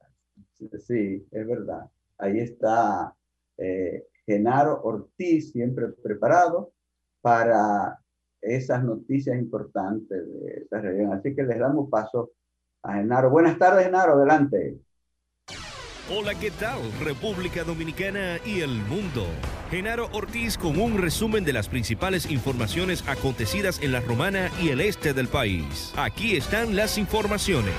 Sí, 0.87 1.27
es 1.31 1.47
verdad. 1.47 1.91
Ahí 2.19 2.39
está 2.39 3.15
eh, 3.59 4.07
Genaro 4.27 4.81
Ortiz, 4.83 5.53
siempre 5.53 5.89
preparado 5.89 6.73
para 7.21 7.99
esas 8.41 8.83
noticias 8.85 9.37
importantes 9.37 10.19
de 10.27 10.63
esta 10.63 10.81
región. 10.81 11.13
Así 11.13 11.35
que 11.35 11.43
les 11.45 11.59
damos 11.59 11.89
paso 11.91 12.33
a 12.83 12.95
Genaro. 12.95 13.31
Buenas 13.31 13.59
tardes, 13.59 13.85
Genaro, 13.85 14.15
adelante. 14.15 14.79
Hola, 16.11 16.35
¿qué 16.35 16.51
tal? 16.51 16.79
República 17.01 17.63
Dominicana 17.63 18.39
y 18.45 18.61
el 18.61 18.71
mundo. 18.71 19.25
Genaro 19.71 20.09
Ortiz 20.13 20.59
con 20.59 20.79
un 20.79 20.99
resumen 20.99 21.45
de 21.45 21.53
las 21.53 21.69
principales 21.69 22.31
informaciones 22.31 23.09
acontecidas 23.09 23.81
en 23.83 23.93
la 23.93 24.01
Romana 24.01 24.51
y 24.61 24.71
el 24.71 24.81
este 24.81 25.15
del 25.15 25.29
país. 25.29 25.95
Aquí 25.97 26.37
están 26.37 26.75
las 26.75 26.99
informaciones. 26.99 27.73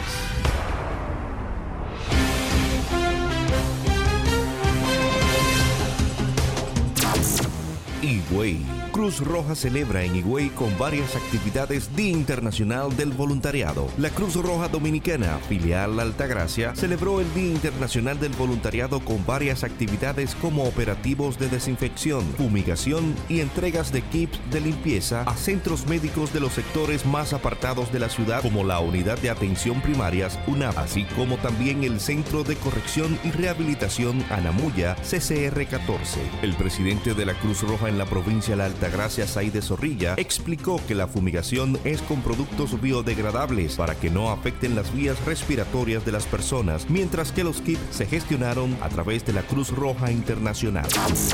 Higüey 8.04 8.84
Cruz 8.93 9.22
Roja 9.22 9.56
celebra 9.56 10.04
en 10.04 10.16
Higüey 10.16 10.49
con 10.49 10.78
varias 10.78 11.16
actividades 11.16 11.95
Día 11.95 12.12
Internacional 12.12 12.95
del 12.95 13.12
Voluntariado. 13.12 13.88
La 13.97 14.12
Cruz 14.12 14.36
Roja 14.36 14.68
Dominicana, 14.68 15.39
filial 15.49 15.99
Altagracia, 15.99 16.76
celebró 16.76 17.20
el 17.20 17.34
Día 17.34 17.54
Internacional 17.54 18.20
del 18.20 18.34
Voluntariado 18.34 18.99
con 18.99 19.26
varias 19.26 19.64
actividades 19.64 20.36
como 20.36 20.66
operativos 20.66 21.39
de 21.39 21.49
desinfección, 21.49 22.24
fumigación 22.38 23.16
y 23.30 23.39
entregas 23.39 23.91
de 23.91 24.04
kits 24.04 24.39
de 24.51 24.62
limpieza 24.62 25.24
a 25.24 25.36
centros 25.36 25.88
médicos 25.88 26.32
de 26.32 26.41
los 26.41 26.54
sectores 26.54 27.04
más 27.04 27.34
apartados 27.34 27.91
de 27.91 27.97
la 27.97 28.10
ciudad 28.10 28.43
como 28.43 28.64
la 28.64 28.80
Unidad 28.80 29.18
de 29.18 29.32
Atención 29.32 29.82
Primarias 29.82 30.38
UNAP, 30.45 30.78
así 30.78 31.06
como 31.16 31.38
también 31.38 31.84
el 31.84 31.99
Centro 31.99 32.43
de 32.43 32.58
Corrección 32.58 33.18
y 33.24 33.32
Rehabilitación 33.32 34.24
Anamuya 34.30 34.95
CCR 35.01 35.66
14. 35.66 36.20
El 36.43 36.54
presidente 36.54 37.16
de 37.16 37.26
la 37.26 37.34
Cruz 37.34 37.64
Roja 37.64 37.89
la 37.98 38.06
provincia 38.06 38.56
de 38.56 38.64
Alta 38.64 38.89
Gracias 38.89 39.38
Aide 39.38 39.62
Zorrilla, 39.62 40.16
explicó 40.18 40.80
que 40.88 40.96
la 40.96 41.08
fumigación 41.08 41.80
es 41.84 42.02
con 42.02 42.22
productos 42.22 42.80
biodegradables 42.82 43.76
para 43.76 43.96
que 43.96 44.10
no 44.10 44.32
afecten 44.32 44.76
las 44.76 44.94
vías 44.94 45.24
respiratorias 45.26 46.06
de 46.06 46.12
las 46.12 46.26
personas, 46.26 46.89
mientras 46.89 47.32
que 47.32 47.44
los 47.44 47.62
kits 47.62 47.80
se 47.91 48.06
gestionaron 48.06 48.76
a 48.82 48.89
través 48.89 49.26
de 49.26 49.34
la 49.34 49.44
Cruz 49.44 49.70
Roja 49.70 50.12
Internacional. 50.12 50.88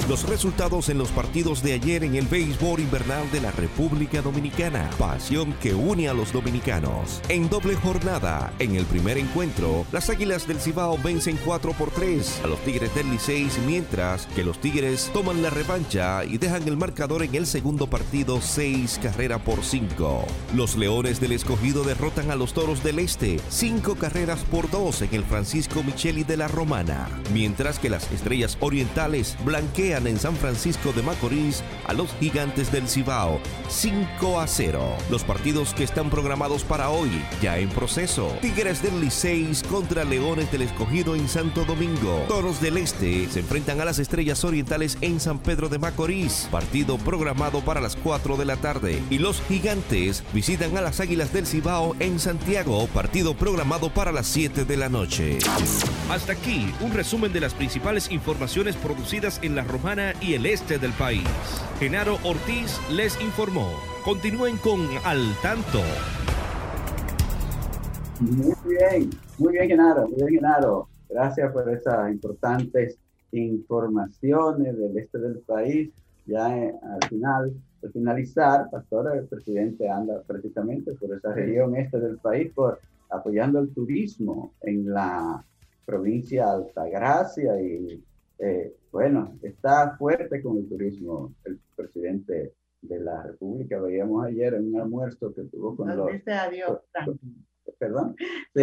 Los 0.07 0.27
resultados 0.27 0.89
en 0.89 0.97
los 0.97 1.09
partidos 1.09 1.63
de 1.63 1.73
ayer 1.73 2.03
en 2.03 2.15
el 2.15 2.27
béisbol 2.27 2.79
invernal 2.79 3.29
de 3.31 3.41
la 3.41 3.51
República 3.51 4.21
Dominicana, 4.21 4.89
pasión 4.97 5.53
que 5.61 5.73
une 5.73 6.07
a 6.09 6.13
los 6.13 6.31
dominicanos. 6.31 7.21
En 7.29 7.49
doble 7.49 7.75
jornada, 7.75 8.53
en 8.59 8.75
el 8.75 8.85
primer 8.85 9.17
encuentro, 9.17 9.85
las 9.91 10.09
Águilas 10.09 10.47
del 10.47 10.59
Cibao 10.59 10.97
vencen 10.97 11.37
4 11.43 11.73
por 11.73 11.91
3 11.91 12.41
a 12.43 12.47
los 12.47 12.59
Tigres 12.59 12.93
del 12.95 13.09
Licey, 13.09 13.49
mientras 13.65 14.25
que 14.27 14.43
los 14.43 14.59
Tigres 14.59 15.09
toman 15.13 15.41
la 15.41 15.49
revancha 15.49 16.23
y 16.25 16.37
dejan 16.49 16.67
el 16.67 16.77
marcador 16.77 17.21
en 17.21 17.35
el 17.35 17.45
segundo 17.45 17.85
partido 17.85 18.41
6 18.41 18.99
carreras 19.03 19.39
por 19.41 19.63
5. 19.63 20.25
Los 20.55 20.75
Leones 20.77 21.19
del 21.21 21.33
Escogido 21.33 21.83
derrotan 21.83 22.31
a 22.31 22.35
los 22.35 22.53
Toros 22.53 22.83
del 22.83 22.97
Este 22.97 23.39
5 23.49 23.93
carreras 23.97 24.39
por 24.49 24.67
2 24.71 25.03
en 25.03 25.13
el 25.13 25.23
Francisco 25.23 25.83
Micheli 25.83 26.23
de 26.23 26.37
la 26.37 26.47
Romana, 26.47 27.07
mientras 27.33 27.77
que 27.77 27.91
las 27.91 28.11
Estrellas 28.11 28.57
Orientales 28.61 29.37
blanquean 29.45 30.07
en 30.07 30.17
San 30.17 30.35
Francisco 30.35 30.91
de 30.91 31.03
Macorís 31.03 31.61
a 31.85 31.93
los 31.93 32.09
Gigantes 32.19 32.71
del 32.71 32.87
Cibao 32.87 33.39
5 33.67 34.39
a 34.39 34.47
0. 34.47 34.81
Los 35.11 35.23
partidos 35.23 35.75
que 35.75 35.83
están 35.83 36.09
programados 36.09 36.63
para 36.63 36.89
hoy 36.89 37.11
ya 37.43 37.59
en 37.59 37.69
proceso. 37.69 38.35
Tigres 38.41 38.81
del 38.81 38.99
Liceis 39.01 39.61
contra 39.61 40.03
Leones 40.03 40.51
del 40.51 40.63
Escogido 40.63 41.15
en 41.15 41.29
Santo 41.29 41.63
Domingo. 41.63 42.25
Toros 42.27 42.59
del 42.59 42.77
Este 42.77 43.29
se 43.29 43.41
enfrentan 43.41 43.81
a 43.81 43.85
las 43.85 43.99
Estrellas 43.99 44.43
Orientales 44.43 44.97
en 45.01 45.19
San 45.19 45.37
Pedro 45.37 45.69
de 45.69 45.77
Macorís. 45.77 46.38
Partido 46.47 46.97
programado 46.97 47.19
programado 47.19 47.59
para 47.59 47.81
las 47.81 47.97
4 47.97 48.37
de 48.37 48.45
la 48.45 48.55
tarde. 48.55 49.03
Y 49.09 49.17
los 49.17 49.41
gigantes 49.41 50.23
visitan 50.33 50.77
a 50.77 50.81
las 50.81 51.01
Águilas 51.01 51.33
del 51.33 51.45
Cibao 51.45 51.95
en 51.99 52.17
Santiago, 52.17 52.87
partido 52.93 53.35
programado 53.35 53.93
para 53.93 54.13
las 54.13 54.25
7 54.27 54.63
de 54.63 54.77
la 54.77 54.87
noche. 54.87 55.37
Hasta 56.09 56.31
aquí 56.31 56.73
un 56.79 56.93
resumen 56.93 57.33
de 57.33 57.41
las 57.41 57.53
principales 57.53 58.09
informaciones 58.09 58.77
producidas 58.77 59.41
en 59.43 59.53
la 59.53 59.65
Romana 59.65 60.13
y 60.21 60.33
el 60.33 60.45
este 60.45 60.79
del 60.79 60.93
país. 60.93 61.27
Genaro 61.77 62.17
Ortiz 62.23 62.79
les 62.89 63.19
informó. 63.19 63.69
Continúen 64.05 64.55
con 64.57 64.87
Al 65.03 65.35
Tanto. 65.41 65.81
Muy 68.21 68.55
bien, 68.65 69.09
muy 69.37 69.53
bien 69.53 69.67
Genaro, 69.67 70.07
muy 70.07 70.15
bien 70.15 70.35
Genaro. 70.35 70.87
Gracias 71.09 71.51
por 71.51 71.69
esas 71.69 72.09
importantes 72.11 72.97
informaciones 73.31 74.77
del 74.77 74.97
este 74.97 75.19
del 75.19 75.39
país 75.39 75.91
ya 76.29 76.57
eh, 76.57 76.73
al 76.83 77.09
final, 77.09 77.53
al 77.83 77.91
finalizar, 77.91 78.69
Pastor, 78.69 79.17
el 79.17 79.27
presidente 79.27 79.89
anda 79.89 80.21
precisamente 80.25 80.93
por 80.93 81.15
esa 81.15 81.33
región 81.33 81.75
este 81.75 81.99
del 81.99 82.17
país, 82.17 82.51
por 82.53 82.79
apoyando 83.09 83.59
el 83.59 83.73
turismo 83.73 84.53
en 84.61 84.93
la 84.93 85.43
provincia 85.85 86.51
Altagracia 86.51 87.59
y 87.59 88.03
eh, 88.37 88.73
bueno, 88.91 89.37
está 89.41 89.97
fuerte 89.97 90.41
con 90.41 90.57
el 90.57 90.69
turismo 90.69 91.33
el 91.45 91.59
presidente 91.75 92.53
de 92.81 92.99
la 92.99 93.23
República. 93.23 93.81
Veíamos 93.81 94.25
ayer 94.25 94.53
en 94.53 94.73
un 94.73 94.81
almuerzo 94.81 95.33
que 95.33 95.43
tuvo 95.43 95.75
con 95.75 95.95
los... 95.95 96.09
Adiós, 96.27 96.79
Perdón. 97.77 98.15
Sí, 98.55 98.61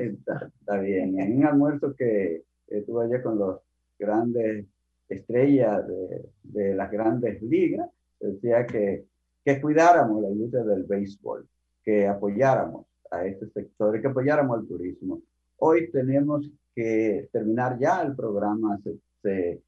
está, 0.00 0.50
está, 0.60 0.78
bien. 0.78 1.20
En 1.20 1.38
un 1.38 1.46
almuerzo 1.46 1.94
que 1.94 2.44
tuvo 2.86 3.00
ayer 3.00 3.22
con 3.22 3.38
los 3.38 3.60
grandes 3.98 4.66
estrella 5.10 5.82
de, 5.82 6.74
las 6.74 6.90
grandes 6.90 7.42
ligas, 7.42 7.90
decía 8.18 8.66
que, 8.66 9.04
que 9.44 9.60
cuidáramos 9.60 10.22
la 10.22 10.30
industria 10.30 10.62
del 10.64 10.84
béisbol, 10.84 11.46
que 11.82 12.06
apoyáramos 12.06 12.86
a 13.10 13.26
este 13.26 13.48
sector 13.50 13.96
y 13.96 14.00
que 14.00 14.08
apoyáramos 14.08 14.58
al 14.58 14.66
turismo. 14.66 15.20
Hoy 15.58 15.90
tenemos 15.90 16.48
que 16.74 17.28
terminar 17.32 17.78
ya 17.78 18.02
el 18.02 18.14
programa, 18.14 18.78
se, 19.22 19.62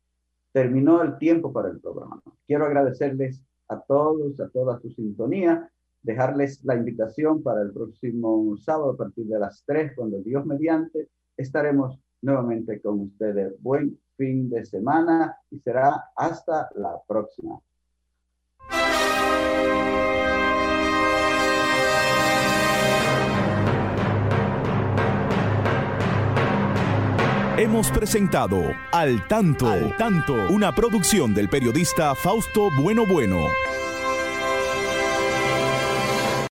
terminó 0.53 1.03
el 1.03 1.19
tiempo 1.19 1.53
para 1.53 1.71
el 1.71 1.81
programa. 1.81 2.23
Quiero 2.47 2.67
agradecerles 2.67 3.43
a 3.69 3.81
todos, 3.81 4.39
a 4.41 4.49
toda 4.49 4.79
su 4.81 4.91
sintonía, 4.91 5.69
dejarles 6.03 6.65
la 6.65 6.77
invitación 6.77 7.43
para 7.43 7.63
el 7.63 7.73
próximo 7.73 8.57
sábado 8.57 8.91
a 8.91 8.97
partir 8.97 9.27
de 9.27 9.39
las 9.39 9.63
3, 9.67 9.93
cuando 9.97 10.21
Dios 10.21 10.45
mediante, 10.45 11.09
estaremos 11.37 11.99
nuevamente 12.21 12.81
con 12.81 13.01
ustedes. 13.01 13.55
Buen 13.61 13.99
fin 14.23 14.49
de 14.49 14.65
semana 14.65 15.37
y 15.51 15.59
será 15.59 16.13
hasta 16.15 16.69
la 16.77 16.97
próxima. 17.09 17.59
Hemos 27.59 27.91
presentado 27.91 28.59
Al 28.93 29.27
Tanto, 29.27 29.69
Al 29.69 29.97
Tanto, 29.97 30.35
una 30.51 30.73
producción 30.73 31.35
del 31.35 31.49
periodista 31.49 32.15
Fausto 32.15 32.69
Bueno 32.81 33.05
Bueno. 33.07 33.49